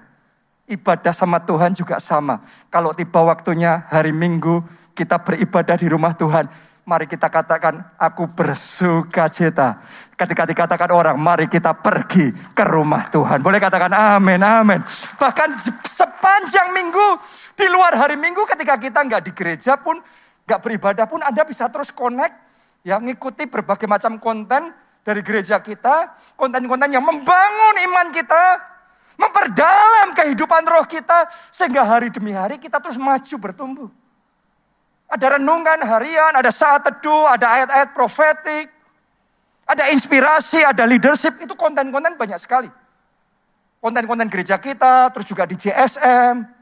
[0.68, 2.44] Ibadah sama Tuhan juga sama.
[2.68, 6.48] Kalau tiba waktunya hari Minggu kita beribadah di rumah Tuhan.
[6.84, 9.80] Mari kita katakan, aku bersuka cita.
[10.12, 13.40] Ketika dikatakan orang, mari kita pergi ke rumah Tuhan.
[13.40, 14.84] Boleh katakan amin, amin.
[15.16, 17.08] Bahkan sepanjang minggu
[17.56, 19.96] di luar hari Minggu ketika kita nggak di gereja pun,
[20.44, 22.36] nggak beribadah pun Anda bisa terus connect,
[22.84, 24.68] ya ngikuti berbagai macam konten
[25.00, 28.60] dari gereja kita, konten-konten yang membangun iman kita,
[29.16, 34.03] memperdalam kehidupan roh kita, sehingga hari demi hari kita terus maju bertumbuh.
[35.08, 38.66] Ada renungan harian, ada saat teduh, ada ayat-ayat profetik,
[39.68, 42.68] ada inspirasi, ada leadership, itu konten-konten banyak sekali.
[43.78, 46.54] Konten-konten gereja kita, terus juga di JSM,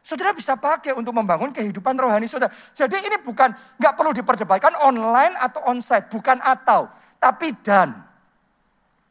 [0.00, 2.48] Saudara bisa pakai untuk membangun kehidupan rohani saudara.
[2.72, 6.88] Jadi ini bukan, nggak perlu diperdebatkan online atau onsite, bukan atau,
[7.20, 7.92] tapi dan.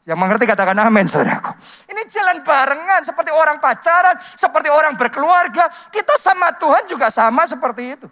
[0.10, 1.54] Yang mengerti katakan amin saudaraku.
[1.86, 5.70] Ini jalan barengan seperti orang pacaran, seperti orang berkeluarga.
[5.94, 8.08] Kita sama Tuhan juga sama seperti itu.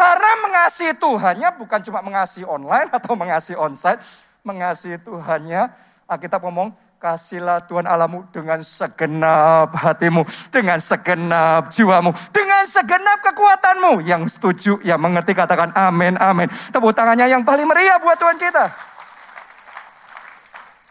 [0.00, 4.00] Karena mengasihi Tuhannya bukan cuma mengasihi online atau mengasihi onsite.
[4.40, 5.68] Mengasihi Tuhannya,
[6.16, 10.20] kita ngomong Kasihlah Tuhan Allahmu dengan segenap hatimu,
[10.52, 14.04] dengan segenap jiwamu, dengan segenap kekuatanmu.
[14.04, 16.48] Yang setuju, yang mengerti katakan amin, amin.
[16.72, 18.64] Tepuk tangannya yang paling meriah buat Tuhan kita.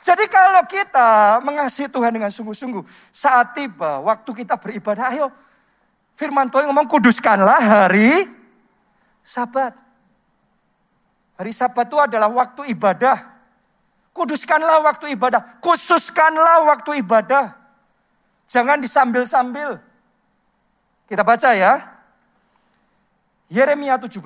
[0.01, 1.09] Jadi kalau kita
[1.45, 2.81] mengasihi Tuhan dengan sungguh-sungguh,
[3.13, 5.29] saat tiba waktu kita beribadah, ayo
[6.17, 8.38] firman Tuhan ngomong kuduskanlah hari
[9.29, 9.77] sabat.
[11.37, 13.29] Hari sabat itu adalah waktu ibadah.
[14.17, 15.61] Kuduskanlah waktu ibadah.
[15.61, 17.53] Khususkanlah waktu ibadah.
[18.49, 19.77] Jangan disambil-sambil.
[21.05, 21.73] Kita baca ya.
[23.53, 24.17] Yeremia 17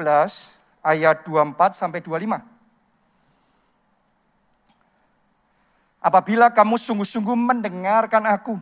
[0.79, 2.53] ayat 24 sampai 25.
[6.03, 8.59] apabila kamu sungguh-sungguh mendengarkan aku.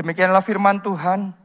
[0.00, 1.36] Demikianlah firman Tuhan,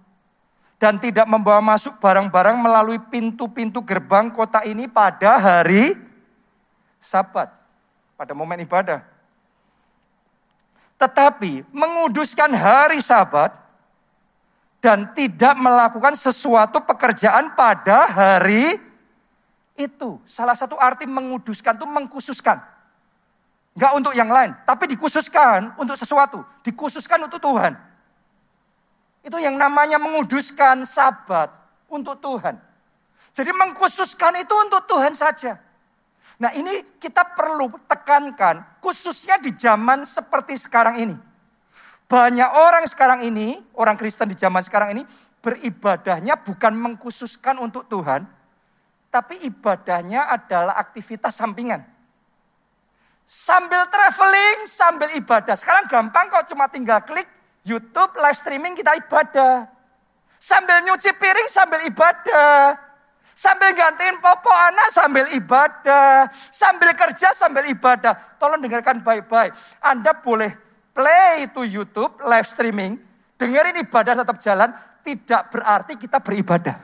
[0.82, 5.94] dan tidak membawa masuk barang-barang melalui pintu-pintu gerbang kota ini pada hari
[6.98, 7.54] sabat.
[8.18, 9.06] Pada momen ibadah.
[10.98, 13.54] Tetapi menguduskan hari sabat
[14.82, 18.82] dan tidak melakukan sesuatu pekerjaan pada hari
[19.78, 20.18] itu.
[20.26, 22.58] Salah satu arti menguduskan itu mengkhususkan.
[23.78, 26.44] Enggak untuk yang lain, tapi dikhususkan untuk sesuatu.
[26.66, 27.91] Dikhususkan untuk Tuhan.
[29.22, 31.54] Itu yang namanya menguduskan sabat
[31.86, 32.58] untuk Tuhan.
[33.32, 35.56] Jadi mengkhususkan itu untuk Tuhan saja.
[36.42, 41.16] Nah ini kita perlu tekankan khususnya di zaman seperti sekarang ini.
[42.10, 45.04] Banyak orang sekarang ini, orang Kristen di zaman sekarang ini,
[45.40, 48.28] beribadahnya bukan mengkhususkan untuk Tuhan,
[49.08, 51.88] tapi ibadahnya adalah aktivitas sampingan.
[53.24, 55.56] Sambil traveling, sambil ibadah.
[55.56, 57.32] Sekarang gampang kok cuma tinggal klik
[57.62, 59.70] YouTube, live streaming kita ibadah.
[60.42, 62.74] Sambil nyuci piring, sambil ibadah.
[63.38, 66.30] Sambil gantiin popo anak sambil ibadah.
[66.50, 68.18] Sambil kerja sambil ibadah.
[68.42, 69.54] Tolong dengarkan baik-baik.
[69.82, 70.54] Anda boleh
[70.92, 73.00] play itu YouTube, live streaming,
[73.40, 74.70] dengerin ibadah tetap jalan,
[75.02, 76.78] tidak berarti kita beribadah.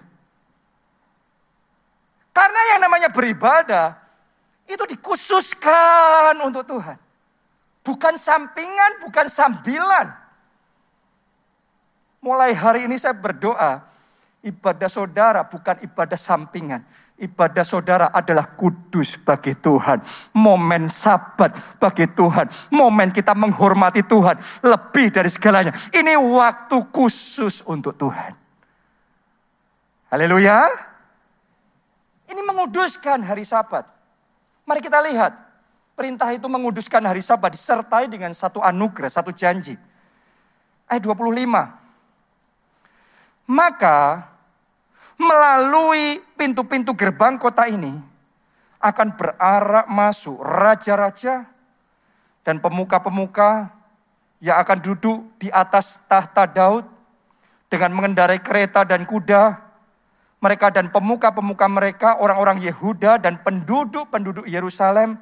[2.31, 3.97] Karena yang namanya beribadah,
[4.69, 6.97] itu dikhususkan untuk Tuhan.
[7.81, 10.26] Bukan sampingan, bukan sambilan.
[12.27, 13.87] Mulai hari ini saya berdoa,
[14.43, 16.83] ibadah saudara bukan ibadah sampingan
[17.17, 20.01] ibadah saudara adalah kudus bagi Tuhan.
[20.37, 22.47] Momen sabat bagi Tuhan.
[22.69, 24.37] Momen kita menghormati Tuhan.
[24.61, 25.73] Lebih dari segalanya.
[25.91, 28.37] Ini waktu khusus untuk Tuhan.
[30.13, 30.69] Haleluya.
[32.29, 33.83] Ini menguduskan hari sabat.
[34.63, 35.33] Mari kita lihat.
[35.97, 39.73] Perintah itu menguduskan hari sabat disertai dengan satu anugerah, satu janji.
[40.85, 41.25] Ayat 25.
[43.47, 44.27] Maka
[45.15, 47.95] melalui pintu-pintu gerbang kota ini
[48.77, 51.47] akan berarak masuk raja-raja
[52.45, 53.71] dan pemuka-pemuka
[54.43, 56.85] yang akan duduk di atas tahta Daud
[57.67, 59.65] dengan mengendarai kereta dan kuda.
[60.37, 65.17] Mereka dan pemuka-pemuka mereka, orang-orang Yehuda dan penduduk-penduduk Yerusalem.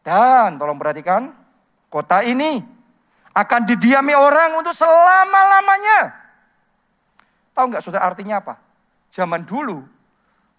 [0.00, 1.28] Dan tolong perhatikan,
[1.92, 2.64] kota ini
[3.36, 6.19] akan didiami orang untuk selama-lamanya.
[7.60, 8.56] Tahu nggak saudara artinya apa?
[9.10, 9.82] zaman dulu,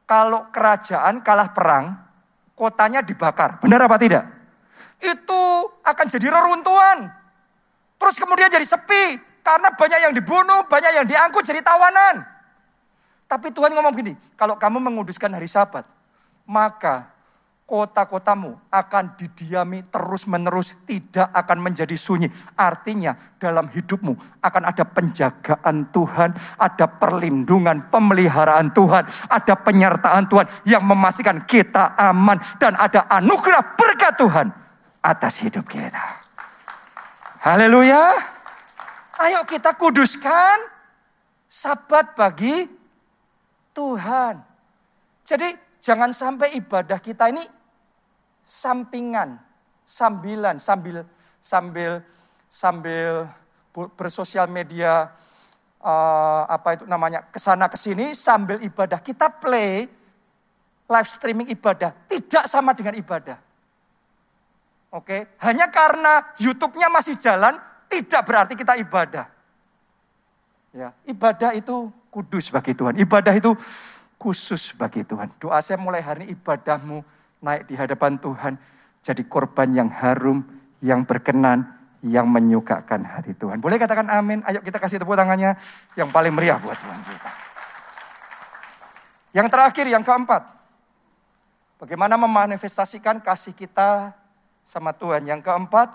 [0.03, 1.95] kalau kerajaan kalah perang,
[2.53, 3.57] kotanya dibakar.
[3.63, 4.27] Benar apa tidak?
[4.99, 7.09] Itu akan jadi reruntuhan.
[7.97, 9.17] Terus kemudian jadi sepi.
[9.41, 12.21] Karena banyak yang dibunuh, banyak yang diangkut jadi tawanan.
[13.25, 15.87] Tapi Tuhan ngomong begini, kalau kamu menguduskan hari sabat,
[16.45, 17.09] maka
[17.71, 22.27] kota-kotamu akan didiami terus-menerus, tidak akan menjadi sunyi.
[22.59, 30.83] Artinya dalam hidupmu akan ada penjagaan Tuhan, ada perlindungan, pemeliharaan Tuhan, ada penyertaan Tuhan yang
[30.83, 34.51] memastikan kita aman dan ada anugerah berkat Tuhan
[34.99, 36.27] atas hidup kita.
[37.39, 38.19] Haleluya.
[39.15, 40.59] Ayo kita kuduskan
[41.47, 42.67] sabat bagi
[43.71, 44.43] Tuhan.
[45.23, 47.60] Jadi jangan sampai ibadah kita ini
[48.51, 49.39] sampingan,
[49.87, 51.07] sambilan, sambil
[51.39, 52.03] sambil
[52.51, 53.31] sambil
[53.95, 55.07] bersosial media
[55.79, 59.87] uh, apa itu namanya ke sana ke sini sambil ibadah kita play
[60.91, 63.39] live streaming ibadah tidak sama dengan ibadah.
[64.91, 67.55] Oke, hanya karena YouTube-nya masih jalan
[67.87, 69.31] tidak berarti kita ibadah.
[70.75, 72.99] Ya, ibadah itu kudus bagi Tuhan.
[72.99, 73.55] Ibadah itu
[74.19, 75.31] khusus bagi Tuhan.
[75.39, 76.99] Doa saya mulai hari ini ibadahmu
[77.41, 78.53] naik di hadapan Tuhan.
[79.01, 80.45] Jadi korban yang harum,
[80.79, 81.65] yang berkenan,
[82.05, 83.57] yang menyukakan hati Tuhan.
[83.61, 84.45] Boleh katakan amin?
[84.45, 85.57] Ayo kita kasih tepuk tangannya
[85.97, 87.31] yang paling meriah buat Tuhan kita.
[89.31, 90.43] Yang terakhir, yang keempat.
[91.81, 94.13] Bagaimana memanifestasikan kasih kita
[94.61, 95.25] sama Tuhan.
[95.25, 95.89] Yang keempat,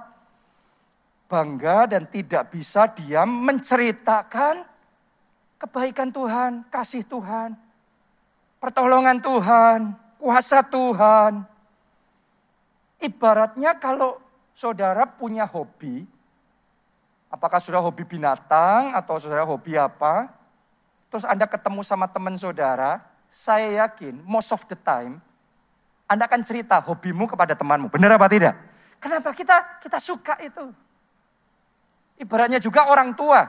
[1.31, 4.67] bangga dan tidak bisa diam menceritakan
[5.59, 7.55] kebaikan Tuhan, kasih Tuhan,
[8.63, 11.47] pertolongan Tuhan, kuasa Tuhan.
[12.99, 14.19] Ibaratnya kalau
[14.59, 16.03] saudara punya hobi,
[17.31, 20.27] apakah sudah hobi binatang atau saudara hobi apa,
[21.15, 25.23] terus Anda ketemu sama teman saudara, saya yakin most of the time
[26.11, 27.87] Anda akan cerita hobimu kepada temanmu.
[27.87, 28.59] Benar apa tidak?
[28.99, 30.75] Kenapa kita kita suka itu?
[32.19, 33.47] Ibaratnya juga orang tua.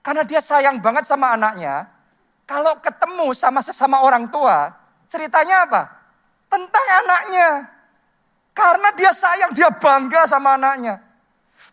[0.00, 1.88] Karena dia sayang banget sama anaknya.
[2.48, 4.72] Kalau ketemu sama sesama orang tua,
[5.08, 5.82] Ceritanya apa?
[6.52, 7.48] Tentang anaknya.
[8.52, 11.00] Karena dia sayang, dia bangga sama anaknya.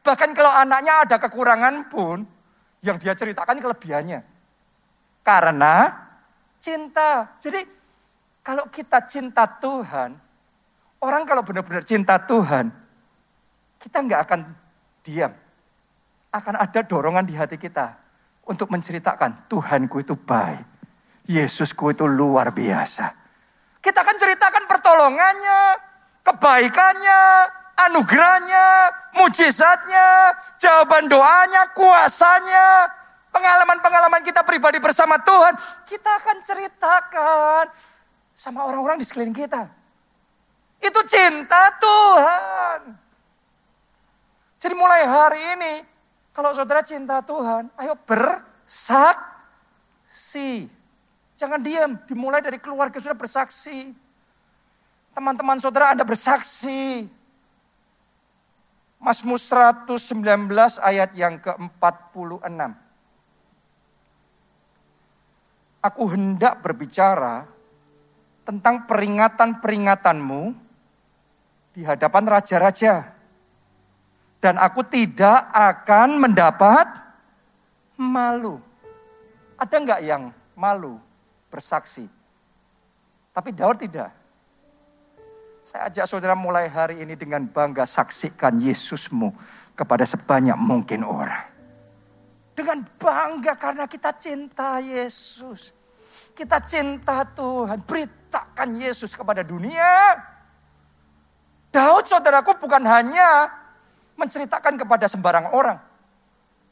[0.05, 2.23] Bahkan kalau anaknya ada kekurangan pun,
[2.85, 4.21] yang dia ceritakan kelebihannya.
[5.25, 5.89] Karena
[6.61, 7.33] cinta.
[7.41, 7.65] Jadi
[8.45, 10.13] kalau kita cinta Tuhan,
[11.01, 12.69] orang kalau benar-benar cinta Tuhan,
[13.81, 14.39] kita nggak akan
[15.01, 15.33] diam.
[16.29, 17.97] Akan ada dorongan di hati kita
[18.45, 20.63] untuk menceritakan Tuhanku itu baik.
[21.25, 23.24] Yesusku itu luar biasa.
[23.85, 25.61] Kita akan ceritakan pertolongannya,
[26.25, 27.21] kebaikannya,
[27.85, 32.89] anugerahnya, mujizatnya, jawaban doanya, kuasanya,
[33.29, 35.53] pengalaman-pengalaman kita pribadi bersama Tuhan,
[35.85, 37.69] kita akan ceritakan
[38.33, 39.69] sama orang-orang di sekeliling kita.
[40.79, 42.95] Itu cinta Tuhan.
[44.59, 45.85] Jadi mulai hari ini,
[46.31, 49.27] kalau saudara cinta Tuhan, ayo bersaksi.
[51.35, 53.91] Jangan diam, dimulai dari keluarga sudah bersaksi.
[55.11, 57.11] Teman-teman saudara Anda bersaksi.
[59.03, 59.99] Mazmur 119
[60.79, 62.47] ayat yang ke-46.
[65.83, 67.45] Aku hendak berbicara
[68.47, 70.55] tentang peringatan-peringatanmu
[71.75, 73.11] di hadapan raja-raja.
[74.39, 76.87] Dan aku tidak akan mendapat
[77.99, 78.63] malu.
[79.59, 80.23] Ada enggak yang
[80.55, 80.97] malu
[81.49, 82.07] bersaksi?
[83.35, 84.11] Tapi Daud tidak.
[85.65, 89.33] Saya ajak saudara mulai hari ini dengan bangga saksikan Yesusmu
[89.73, 91.51] kepada sebanyak mungkin orang.
[92.55, 95.75] Dengan bangga karena kita cinta Yesus.
[96.31, 97.83] Kita cinta Tuhan.
[97.83, 100.15] Beritakan Yesus kepada dunia.
[101.75, 103.51] Daud saudaraku bukan hanya
[104.15, 105.75] menceritakan kepada sembarang orang.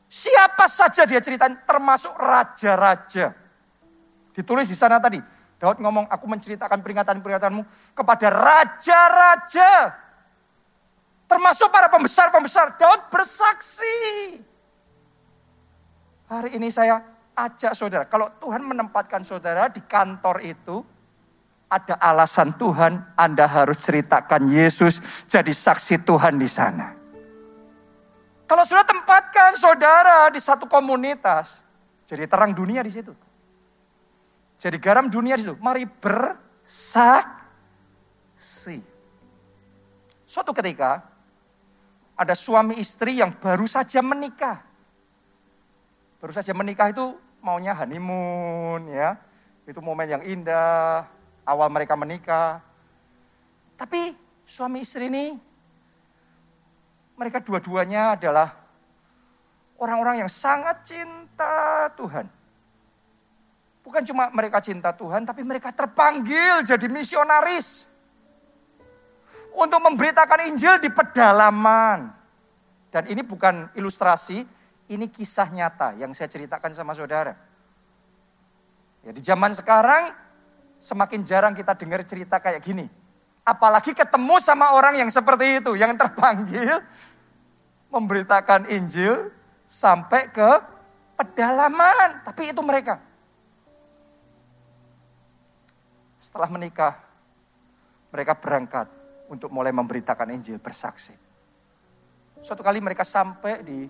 [0.08, 3.43] Siapa saja dia ceritain termasuk raja-raja.
[4.34, 5.22] Ditulis di sana tadi.
[5.62, 9.96] Daud ngomong, aku menceritakan peringatan-peringatanmu kepada raja-raja.
[11.30, 12.76] Termasuk para pembesar-pembesar.
[12.76, 13.96] Daud bersaksi.
[16.28, 17.00] Hari ini saya
[17.38, 20.82] ajak saudara, kalau Tuhan menempatkan saudara di kantor itu,
[21.74, 26.94] ada alasan Tuhan, Anda harus ceritakan Yesus jadi saksi Tuhan di sana.
[28.46, 31.66] Kalau sudah tempatkan saudara di satu komunitas,
[32.06, 33.18] jadi terang dunia di situ.
[34.64, 35.60] Jadi garam dunia di situ.
[35.60, 36.24] Mari bersaksi.
[40.24, 41.04] Suatu ketika
[42.16, 44.64] ada suami istri yang baru saja menikah.
[46.24, 47.12] Baru saja menikah itu
[47.44, 49.20] maunya honeymoon ya.
[49.68, 51.12] Itu momen yang indah,
[51.44, 52.64] awal mereka menikah.
[53.76, 54.16] Tapi
[54.48, 55.36] suami istri ini
[57.20, 58.56] mereka dua-duanya adalah
[59.76, 62.43] orang-orang yang sangat cinta Tuhan.
[63.84, 67.86] Bukan cuma mereka cinta Tuhan, tapi mereka terpanggil jadi misionaris.
[69.54, 72.10] Untuk memberitakan Injil di pedalaman.
[72.90, 74.48] Dan ini bukan ilustrasi,
[74.90, 77.36] ini kisah nyata yang saya ceritakan sama saudara.
[79.04, 80.16] Ya, di zaman sekarang
[80.80, 82.88] semakin jarang kita dengar cerita kayak gini.
[83.44, 86.80] Apalagi ketemu sama orang yang seperti itu, yang terpanggil
[87.92, 89.28] memberitakan Injil
[89.68, 90.50] sampai ke
[91.20, 92.24] pedalaman.
[92.24, 93.13] Tapi itu mereka.
[96.34, 96.98] Setelah menikah,
[98.10, 98.90] mereka berangkat
[99.30, 101.14] untuk mulai memberitakan Injil, bersaksi.
[102.42, 103.86] Suatu kali mereka sampai di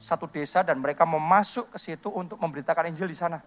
[0.00, 3.44] satu desa dan mereka mau masuk ke situ untuk memberitakan Injil di sana.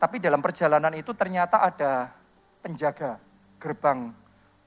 [0.00, 2.16] Tapi dalam perjalanan itu ternyata ada
[2.64, 3.20] penjaga
[3.60, 4.08] gerbang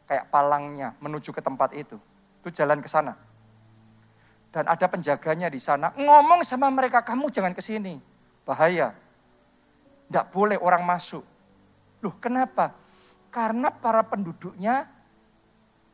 [0.06, 1.98] kayak palangnya menuju ke tempat itu.
[2.46, 3.18] Itu jalan ke sana.
[4.54, 7.98] Dan ada penjaganya di sana ngomong sama mereka, kamu jangan ke sini.
[8.46, 8.94] Bahaya.
[10.06, 11.26] Tidak boleh orang masuk.
[12.02, 12.74] Loh kenapa?
[13.32, 14.90] Karena para penduduknya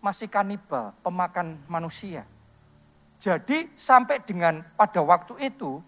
[0.02, 2.24] masih kanibal, pemakan manusia.
[3.18, 5.82] Jadi sampai dengan pada waktu itu,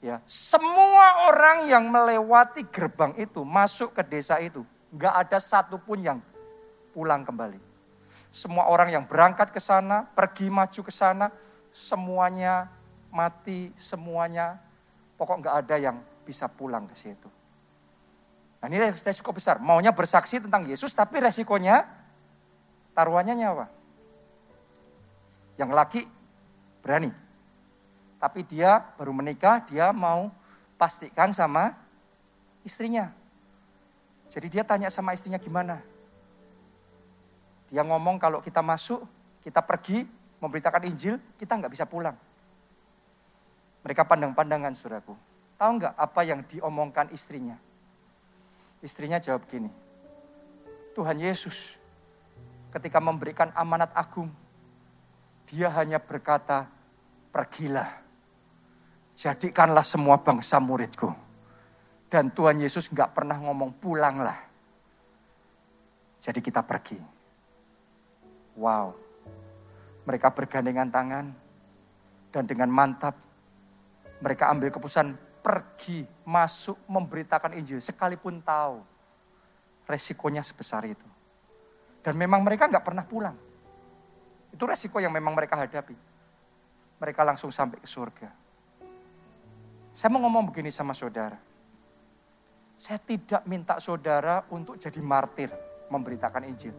[0.00, 6.18] ya semua orang yang melewati gerbang itu masuk ke desa itu, nggak ada satupun yang
[6.96, 7.60] pulang kembali.
[8.32, 11.28] Semua orang yang berangkat ke sana, pergi maju ke sana,
[11.72, 12.72] semuanya
[13.12, 14.60] mati, semuanya
[15.20, 17.28] pokok nggak ada yang bisa pulang ke situ.
[18.60, 19.60] Nah ini resiko besar.
[19.60, 21.84] Maunya bersaksi tentang Yesus tapi resikonya
[22.96, 23.66] taruhannya nyawa.
[25.60, 26.02] Yang laki
[26.80, 27.12] berani.
[28.16, 30.32] Tapi dia baru menikah, dia mau
[30.80, 31.76] pastikan sama
[32.64, 33.12] istrinya.
[34.32, 35.84] Jadi dia tanya sama istrinya gimana.
[37.68, 39.04] Dia ngomong kalau kita masuk,
[39.44, 40.06] kita pergi,
[40.40, 42.16] memberitakan Injil, kita nggak bisa pulang.
[43.84, 45.14] Mereka pandang-pandangan saudaraku.
[45.56, 47.54] Tahu nggak apa yang diomongkan istrinya?
[48.86, 49.66] Istrinya jawab gini,
[50.94, 51.74] Tuhan Yesus,
[52.70, 54.30] ketika memberikan amanat agung,
[55.50, 56.70] dia hanya berkata,
[57.34, 57.98] pergilah,
[59.18, 61.10] jadikanlah semua bangsa muridku.
[62.06, 64.38] Dan Tuhan Yesus nggak pernah ngomong pulanglah.
[66.22, 67.02] Jadi kita pergi.
[68.54, 68.94] Wow,
[70.06, 71.26] mereka bergandengan tangan
[72.30, 73.18] dan dengan mantap
[74.22, 78.82] mereka ambil keputusan pergi masuk memberitakan Injil sekalipun tahu
[79.86, 81.06] resikonya sebesar itu.
[82.02, 83.38] Dan memang mereka nggak pernah pulang.
[84.50, 85.94] Itu resiko yang memang mereka hadapi.
[86.98, 88.26] Mereka langsung sampai ke surga.
[89.94, 91.38] Saya mau ngomong begini sama saudara.
[92.74, 95.54] Saya tidak minta saudara untuk jadi martir
[95.86, 96.74] memberitakan Injil.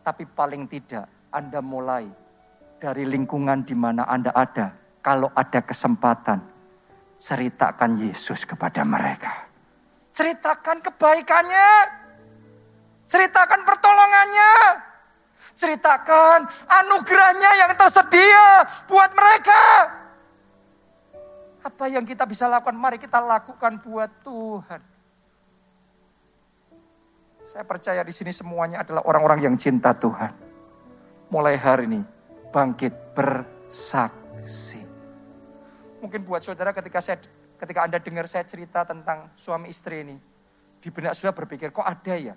[0.00, 2.08] Tapi paling tidak Anda mulai
[2.80, 4.72] dari lingkungan di mana Anda ada.
[5.02, 6.51] Kalau ada kesempatan,
[7.22, 9.46] ceritakan Yesus kepada mereka.
[10.10, 11.70] Ceritakan kebaikannya.
[13.06, 14.52] Ceritakan pertolongannya.
[15.54, 19.62] Ceritakan anugerahnya yang tersedia buat mereka.
[21.62, 22.74] Apa yang kita bisa lakukan?
[22.74, 24.82] Mari kita lakukan buat Tuhan.
[27.46, 30.34] Saya percaya di sini semuanya adalah orang-orang yang cinta Tuhan.
[31.30, 32.00] Mulai hari ini
[32.50, 34.81] bangkit bersaksi.
[36.02, 37.22] Mungkin buat saudara ketika saya
[37.62, 40.18] ketika Anda dengar saya cerita tentang suami istri ini,
[40.82, 42.34] di benak saudara berpikir, kok ada ya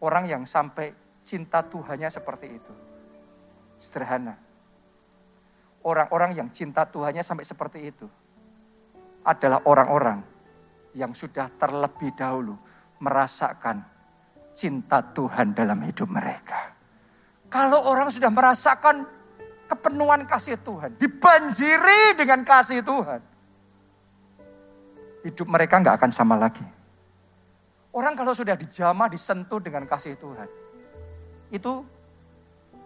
[0.00, 2.72] Orang yang sampai cinta Tuhannya seperti itu.
[3.76, 4.32] Sederhana.
[5.84, 8.08] Orang-orang yang cinta Tuhannya sampai seperti itu
[9.24, 10.24] adalah orang-orang
[10.96, 12.56] yang sudah terlebih dahulu
[13.00, 13.84] merasakan
[14.56, 16.72] cinta Tuhan dalam hidup mereka.
[17.52, 19.04] Kalau orang sudah merasakan
[19.70, 23.22] kepenuhan kasih Tuhan, dibanjiri dengan kasih Tuhan,
[25.22, 26.66] hidup mereka nggak akan sama lagi.
[27.94, 30.50] Orang kalau sudah dijamah, disentuh dengan kasih Tuhan.
[31.54, 31.86] Itu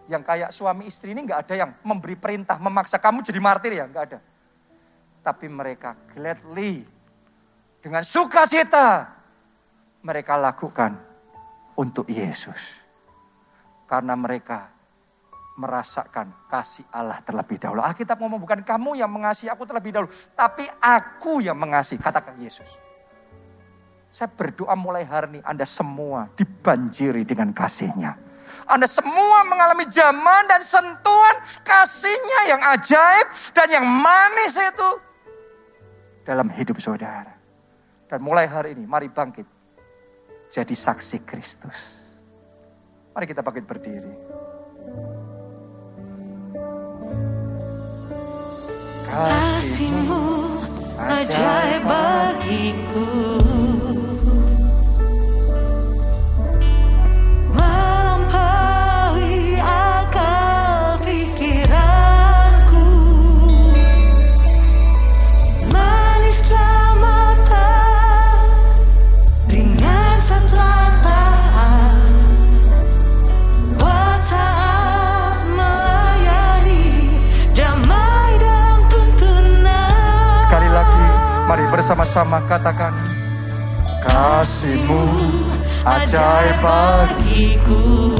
[0.05, 3.89] yang kayak suami istri ini nggak ada yang memberi perintah, memaksa kamu jadi martir ya,
[3.89, 4.19] nggak ada.
[5.25, 6.85] Tapi mereka gladly,
[7.81, 9.09] dengan sukacita,
[10.05, 10.97] mereka lakukan
[11.73, 12.81] untuk Yesus.
[13.85, 14.74] Karena mereka
[15.55, 17.79] merasakan kasih Allah terlebih dahulu.
[17.79, 22.67] Alkitab ngomong bukan kamu yang mengasihi aku terlebih dahulu, tapi aku yang mengasihi, katakan Yesus.
[24.11, 28.15] Saya berdoa mulai hari ini Anda semua dibanjiri dengan kasihnya.
[28.63, 31.35] Anda semua mengalami zaman dan sentuhan
[31.67, 34.89] kasihnya yang ajaib dan yang manis itu
[36.23, 37.35] dalam hidup saudara.
[38.07, 39.43] Dan mulai hari ini mari bangkit
[40.47, 41.75] jadi saksi Kristus.
[43.11, 44.34] Mari kita bangkit berdiri.
[49.15, 50.23] Kasihmu
[51.15, 53.05] ajaib bagiku.
[81.75, 82.95] Bersama-sama katakan
[84.07, 85.03] kasihmu
[85.83, 88.15] ajaib bagiku.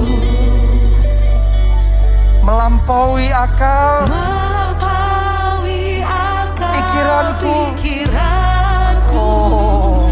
[2.43, 4.11] Melampaui akal.
[4.11, 7.55] Melampaui akal pikiranku.
[7.79, 9.23] pikiranku.
[9.23, 10.11] Oh,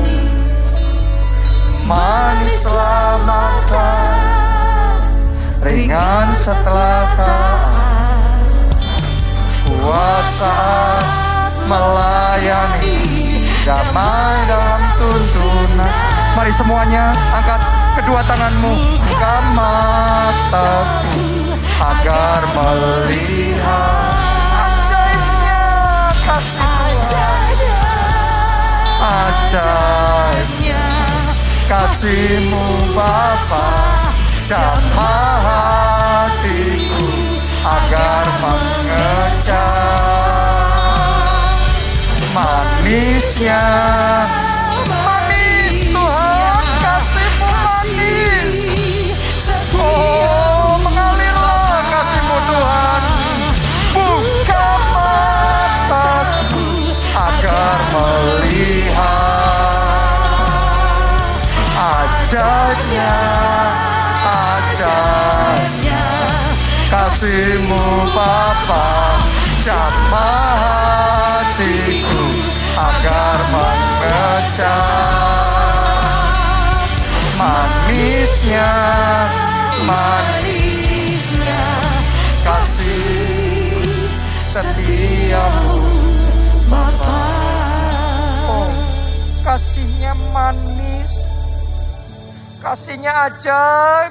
[1.84, 2.64] manis
[3.28, 3.91] mata.
[5.60, 8.48] Ringan setelah taat
[9.68, 10.56] kuasa
[11.68, 13.22] melayani
[13.64, 15.93] damai dalam tuntunan.
[16.36, 17.64] Mari semuanya angkat
[17.95, 24.11] kedua tanganmu, buka mataku agar melihat
[24.68, 25.64] ajaibnya
[26.28, 26.59] kasih
[29.03, 30.84] ajaibnya
[31.72, 33.68] kasihmu Bapa.
[34.43, 37.07] Jamah hatiku
[37.64, 40.43] agar mengejar
[42.34, 43.62] manisnya.
[44.90, 49.46] Manis Tuhan kasihmu manis.
[49.78, 53.04] Oh mengalirlah kasihmu Tuhan.
[53.94, 58.98] Buka mataku agar melihat
[61.78, 63.14] ajaibnya
[64.26, 66.02] ajaibnya
[66.90, 69.18] kasihmu Bapa
[69.62, 72.26] jamah hatiku
[72.74, 74.74] agar mengejar
[77.38, 78.74] manisnya
[79.86, 81.66] manisnya
[82.41, 83.86] kasih
[84.49, 85.86] setiamu
[86.66, 87.22] Bapa
[88.49, 88.74] Oh,
[89.45, 91.22] kasihnya manis,
[92.66, 94.10] kasihnya ajaib,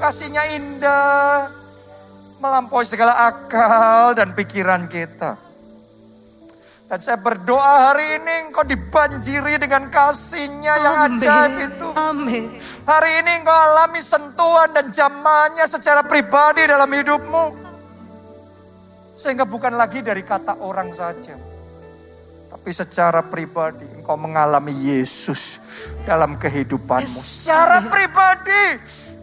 [0.00, 1.52] kasihnya indah,
[2.40, 5.51] melampaui segala akal dan pikiran kita.
[6.92, 11.88] Dan saya berdoa hari ini engkau dibanjiri dengan kasihnya yang ajaib itu.
[11.96, 17.44] Amin Hari ini engkau alami sentuhan dan zamannya secara pribadi dalam hidupmu.
[19.16, 21.32] Sehingga bukan lagi dari kata orang saja.
[22.52, 25.64] Tapi secara pribadi engkau mengalami Yesus
[26.04, 27.08] dalam kehidupanmu.
[27.08, 27.48] Yes.
[27.48, 28.76] Secara pribadi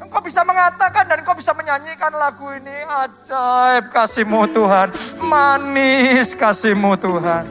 [0.09, 2.81] engkau bisa mengatakan dan engkau bisa menyanyikan lagu ini.
[2.89, 4.89] Ajaib kasihmu Tuhan.
[5.21, 7.45] Manis kasihmu Tuhan.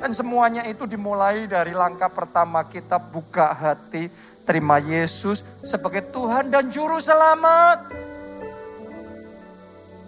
[0.00, 4.08] Dan semuanya itu dimulai dari langkah pertama kita buka hati,
[4.48, 7.88] terima Yesus sebagai Tuhan dan Juru Selamat.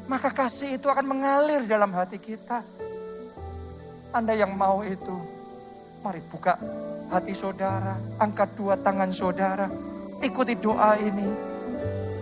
[0.09, 2.65] Maka kasih itu akan mengalir dalam hati kita.
[4.13, 5.17] Anda yang mau itu,
[6.01, 6.57] mari buka
[7.13, 9.67] hati saudara, angkat dua tangan saudara,
[10.25, 11.57] ikuti doa ini.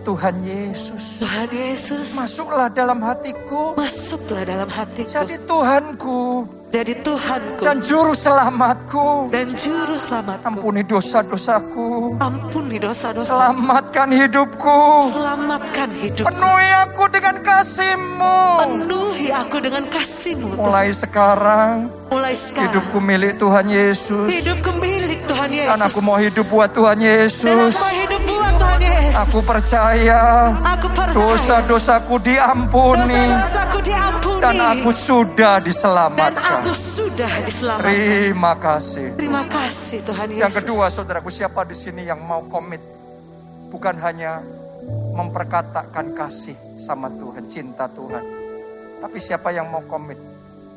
[0.05, 7.81] Tuhan Yesus, Tuhan Yesus masuklah dalam hatiku, Masuklah dalam hatiku jadi Tuhanku Jadi Tuhanku dan
[7.81, 9.33] Juru Selamatku.
[9.33, 12.21] dan Juru Selamatku Ampuni dosa-dosaku.
[12.21, 15.09] Ampuni dosa-dosa Selamatkan hidupku.
[15.09, 18.37] Selamatkan hidup Penuhi aku dengan kasih-Mu.
[18.61, 20.63] Penuhi aku dengan kasih-Mu Tuhan.
[20.63, 21.75] Mulai sekarang,
[22.07, 24.27] Mulai sekarang hidupku milik Tuhan Yesus.
[24.27, 27.71] Hidupku milik Tuhan Yesus Dan aku mau hidup buat Tuhan Dan Yesus.
[27.71, 30.21] aku mau hidup buat Tuhan Yesus Aku percaya
[30.65, 33.03] Aku percaya dosa-dosaku diampuni.
[33.03, 36.53] Dosa-dosaku diampuni Dan aku sudah Dan diselamatkan.
[36.61, 39.07] aku sudah diselamatkan Terima kasih.
[39.15, 42.79] Terima kasih Tuhan Yesus Yang kedua, saudaraku, siapa di sini yang mau komit?
[43.69, 44.39] Bukan hanya
[45.11, 48.44] memperkatakan kasih sama Tuhan, cinta Tuhan.
[49.01, 50.17] Tapi siapa yang mau komit?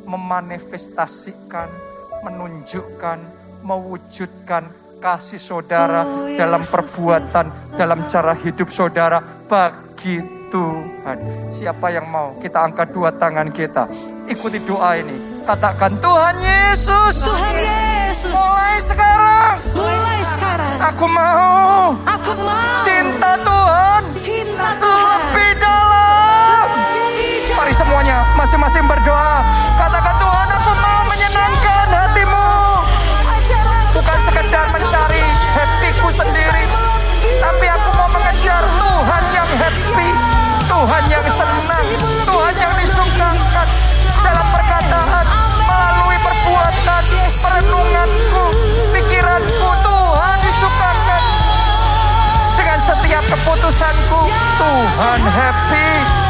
[0.04, 1.68] Memanifestasikan,
[2.22, 3.18] menunjukkan,
[3.60, 4.64] mewujudkan
[4.98, 7.76] kasih saudara Oh, dalam Yesus, perbuatan, Yesus.
[7.78, 11.18] dalam cara hidup saudara bagi Tuhan.
[11.52, 12.34] Siapa yang mau?
[12.38, 13.86] Kita angkat dua tangan kita.
[14.26, 15.44] Ikuti doa ini.
[15.44, 17.24] Katakan Tuhan Yesus.
[17.24, 25.52] Tuhan Yesus Mulai sekarang Mulai sekarang aku mau Aku mau cinta Tuhan Cinta Tuhan lebih
[25.56, 25.97] dalam.
[28.48, 29.44] Masing-masing berdoa.
[29.76, 32.48] Katakan Tuhan aku mau menyenangkan hatimu.
[33.92, 35.20] Bukan sekedar mencari
[35.52, 36.64] happyku sendiri.
[37.44, 40.08] Tapi aku mau mengejar Tuhan yang happy.
[40.64, 41.86] Tuhan yang senang.
[42.24, 43.68] Tuhan yang disukakan.
[44.24, 45.24] Dalam perkataan.
[45.68, 47.02] Melalui perbuatan.
[47.28, 48.44] Perenunganku.
[48.96, 49.70] Pikiranku.
[49.84, 51.22] Tuhan disukakan.
[52.56, 54.20] Dengan setiap keputusanku.
[54.56, 56.27] Tuhan happy.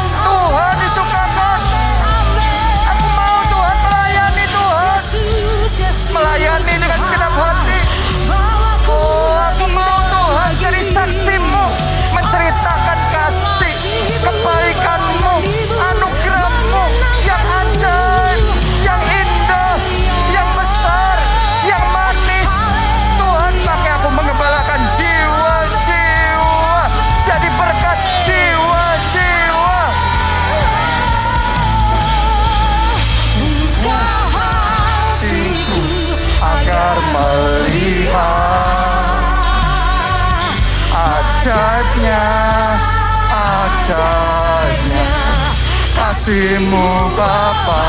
[47.49, 47.81] Bapa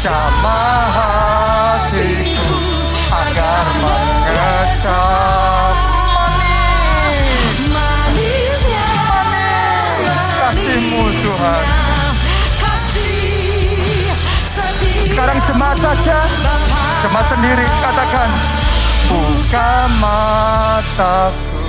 [0.00, 2.56] jamah hatiku
[3.12, 5.76] agar mengecap.
[6.16, 11.64] Manis Manisnya manis kasihmu Tuhan.
[15.04, 16.24] Sekarang jemaat saja.
[17.04, 18.30] Jemaat sendiri katakan
[19.04, 21.60] buka mataku.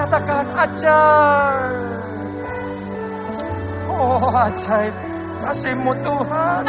[0.00, 2.03] Katakan ajaib
[4.14, 4.94] oh ajaib
[5.42, 6.64] kasihmu Tuhan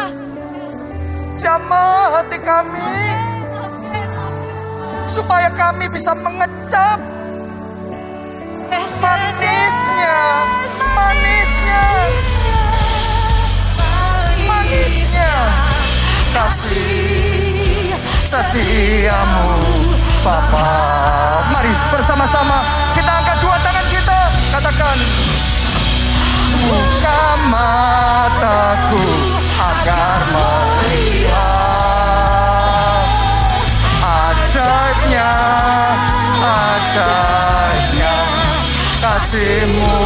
[1.35, 2.91] jamah hati kami.
[5.11, 6.99] Supaya kami bisa mengecap.
[8.67, 10.19] Manisnya.
[10.95, 11.85] Manisnya.
[14.43, 15.31] Manisnya.
[16.35, 17.95] Kasih
[18.27, 19.47] setiamu
[20.19, 20.67] Bapa.
[21.53, 22.59] Mari bersama-sama
[22.91, 24.19] kita angkat dua tangan kita.
[24.55, 24.97] Katakan,
[26.63, 29.05] buka mataku
[29.59, 31.45] agar melihat
[34.01, 35.33] ajaibnya
[36.41, 38.15] ajaibnya
[39.01, 40.04] kasihmu.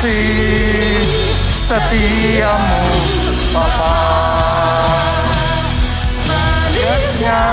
[0.00, 1.04] Kasih
[1.68, 2.80] setiamu
[3.52, 4.00] Bapa
[6.24, 7.44] manisnya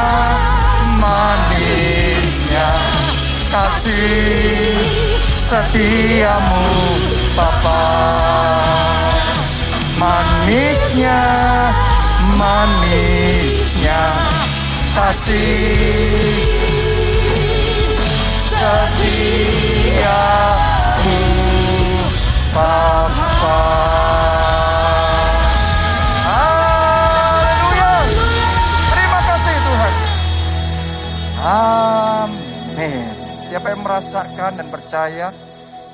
[0.95, 2.71] manisnya.
[3.51, 4.79] Kasih
[5.43, 6.63] setiamu
[7.35, 7.83] Bapa
[9.99, 11.19] manisnya
[12.39, 14.23] manisnya.
[14.95, 16.31] Kasih
[18.39, 19.17] setiamu
[22.57, 23.57] Bapa
[26.25, 27.93] Haleluya.
[28.89, 29.93] Terima kasih Tuhan.
[31.37, 33.05] Amin.
[33.45, 35.29] Siapa yang merasakan dan percaya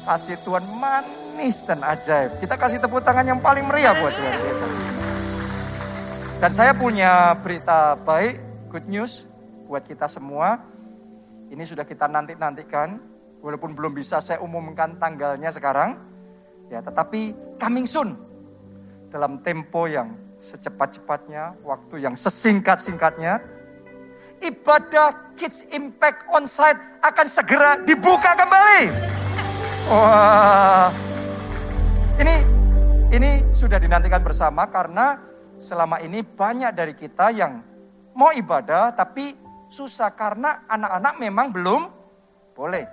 [0.08, 2.40] kasih Tuhan manis dan ajaib.
[2.40, 4.40] Kita kasih tepuk tangan yang paling meriah buat Tuhan.
[6.40, 8.40] Dan saya punya berita baik,
[8.72, 9.28] good news
[9.68, 10.64] buat kita semua.
[11.52, 13.04] Ini sudah kita nanti-nantikan,
[13.44, 16.13] walaupun belum bisa saya umumkan tanggalnya sekarang.
[16.72, 18.16] Ya, tetapi coming soon.
[19.10, 23.40] Dalam tempo yang secepat-cepatnya, waktu yang sesingkat-singkatnya,
[24.44, 28.82] ibadah Kids Impact Onsite akan segera dibuka kembali.
[29.88, 30.92] Wah.
[32.20, 32.36] Ini
[33.16, 35.18] ini sudah dinantikan bersama karena
[35.58, 37.64] selama ini banyak dari kita yang
[38.14, 39.34] mau ibadah tapi
[39.72, 41.82] susah karena anak-anak memang belum
[42.54, 42.86] boleh.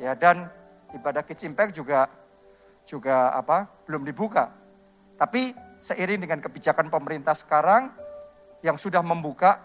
[0.00, 0.50] Ya dan
[0.96, 2.10] ibadah Kids Impact juga
[2.88, 3.68] juga apa?
[3.86, 4.50] belum dibuka.
[5.18, 7.90] Tapi seiring dengan kebijakan pemerintah sekarang
[8.62, 9.58] yang sudah membuka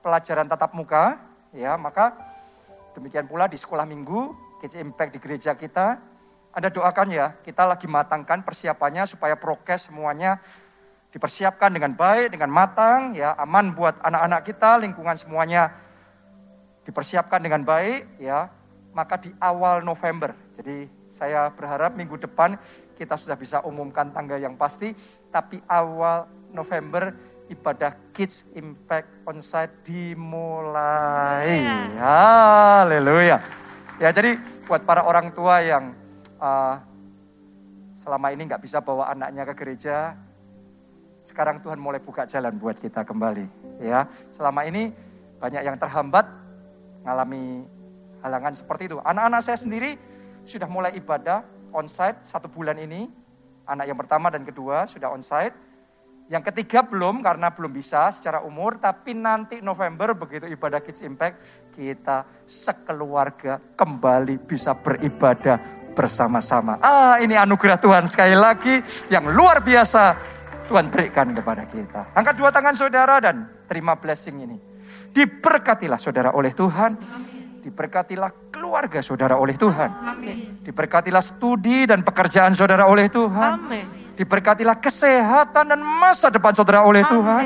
[0.00, 1.20] pelajaran tatap muka,
[1.52, 2.16] ya, maka
[2.96, 6.12] demikian pula di sekolah minggu Kids Impact di gereja kita
[6.52, 10.36] anda doakan ya, kita lagi matangkan persiapannya supaya prokes semuanya
[11.08, 15.72] dipersiapkan dengan baik, dengan matang, ya aman buat anak-anak kita, lingkungan semuanya
[16.84, 18.52] dipersiapkan dengan baik, ya
[18.92, 20.36] maka di awal November.
[20.52, 22.56] Jadi saya berharap minggu depan
[22.96, 24.96] kita sudah bisa umumkan tanggal yang pasti,
[25.28, 27.12] tapi awal November
[27.52, 31.60] ibadah Kids Impact Onsite dimulai.
[32.00, 33.44] Haleluya.
[34.00, 35.92] Ya jadi buat para orang tua yang
[36.40, 36.80] uh,
[38.00, 40.16] selama ini nggak bisa bawa anaknya ke gereja,
[41.22, 43.46] sekarang Tuhan mulai buka jalan buat kita kembali.
[43.82, 44.90] Ya, selama ini
[45.38, 46.26] banyak yang terhambat,
[47.02, 47.66] mengalami
[48.22, 48.98] halangan seperti itu.
[49.02, 49.98] Anak-anak saya sendiri
[50.44, 53.08] sudah mulai ibadah onsite satu bulan ini.
[53.66, 55.54] Anak yang pertama dan kedua sudah onsite.
[56.30, 61.36] Yang ketiga belum karena belum bisa secara umur, tapi nanti November begitu ibadah Kids Impact,
[61.76, 65.60] kita sekeluarga kembali bisa beribadah
[65.92, 66.80] bersama-sama.
[66.80, 68.80] Ah, ini anugerah Tuhan sekali lagi
[69.12, 70.02] yang luar biasa
[70.72, 72.16] Tuhan berikan kepada kita.
[72.16, 74.56] Angkat dua tangan saudara dan terima blessing ini.
[75.12, 76.96] Diberkatilah saudara oleh Tuhan.
[77.62, 79.90] Diberkatilah keluarga saudara oleh Tuhan.
[80.66, 83.70] Diberkatilah studi dan pekerjaan saudara oleh Tuhan.
[84.18, 87.44] Diberkatilah kesehatan dan masa depan saudara oleh Tuhan.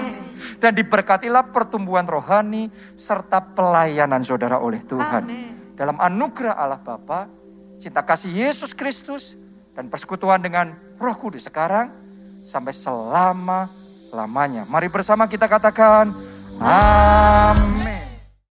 [0.57, 5.29] Dan diberkatilah pertumbuhan rohani serta pelayanan saudara oleh Tuhan.
[5.77, 7.29] Dalam anugerah Allah Bapa,
[7.77, 9.37] cinta kasih Yesus Kristus,
[9.77, 11.93] dan persekutuan dengan Roh Kudus sekarang
[12.49, 14.65] sampai selama-lamanya.
[14.65, 16.17] Mari bersama kita katakan,
[16.57, 18.16] Amin.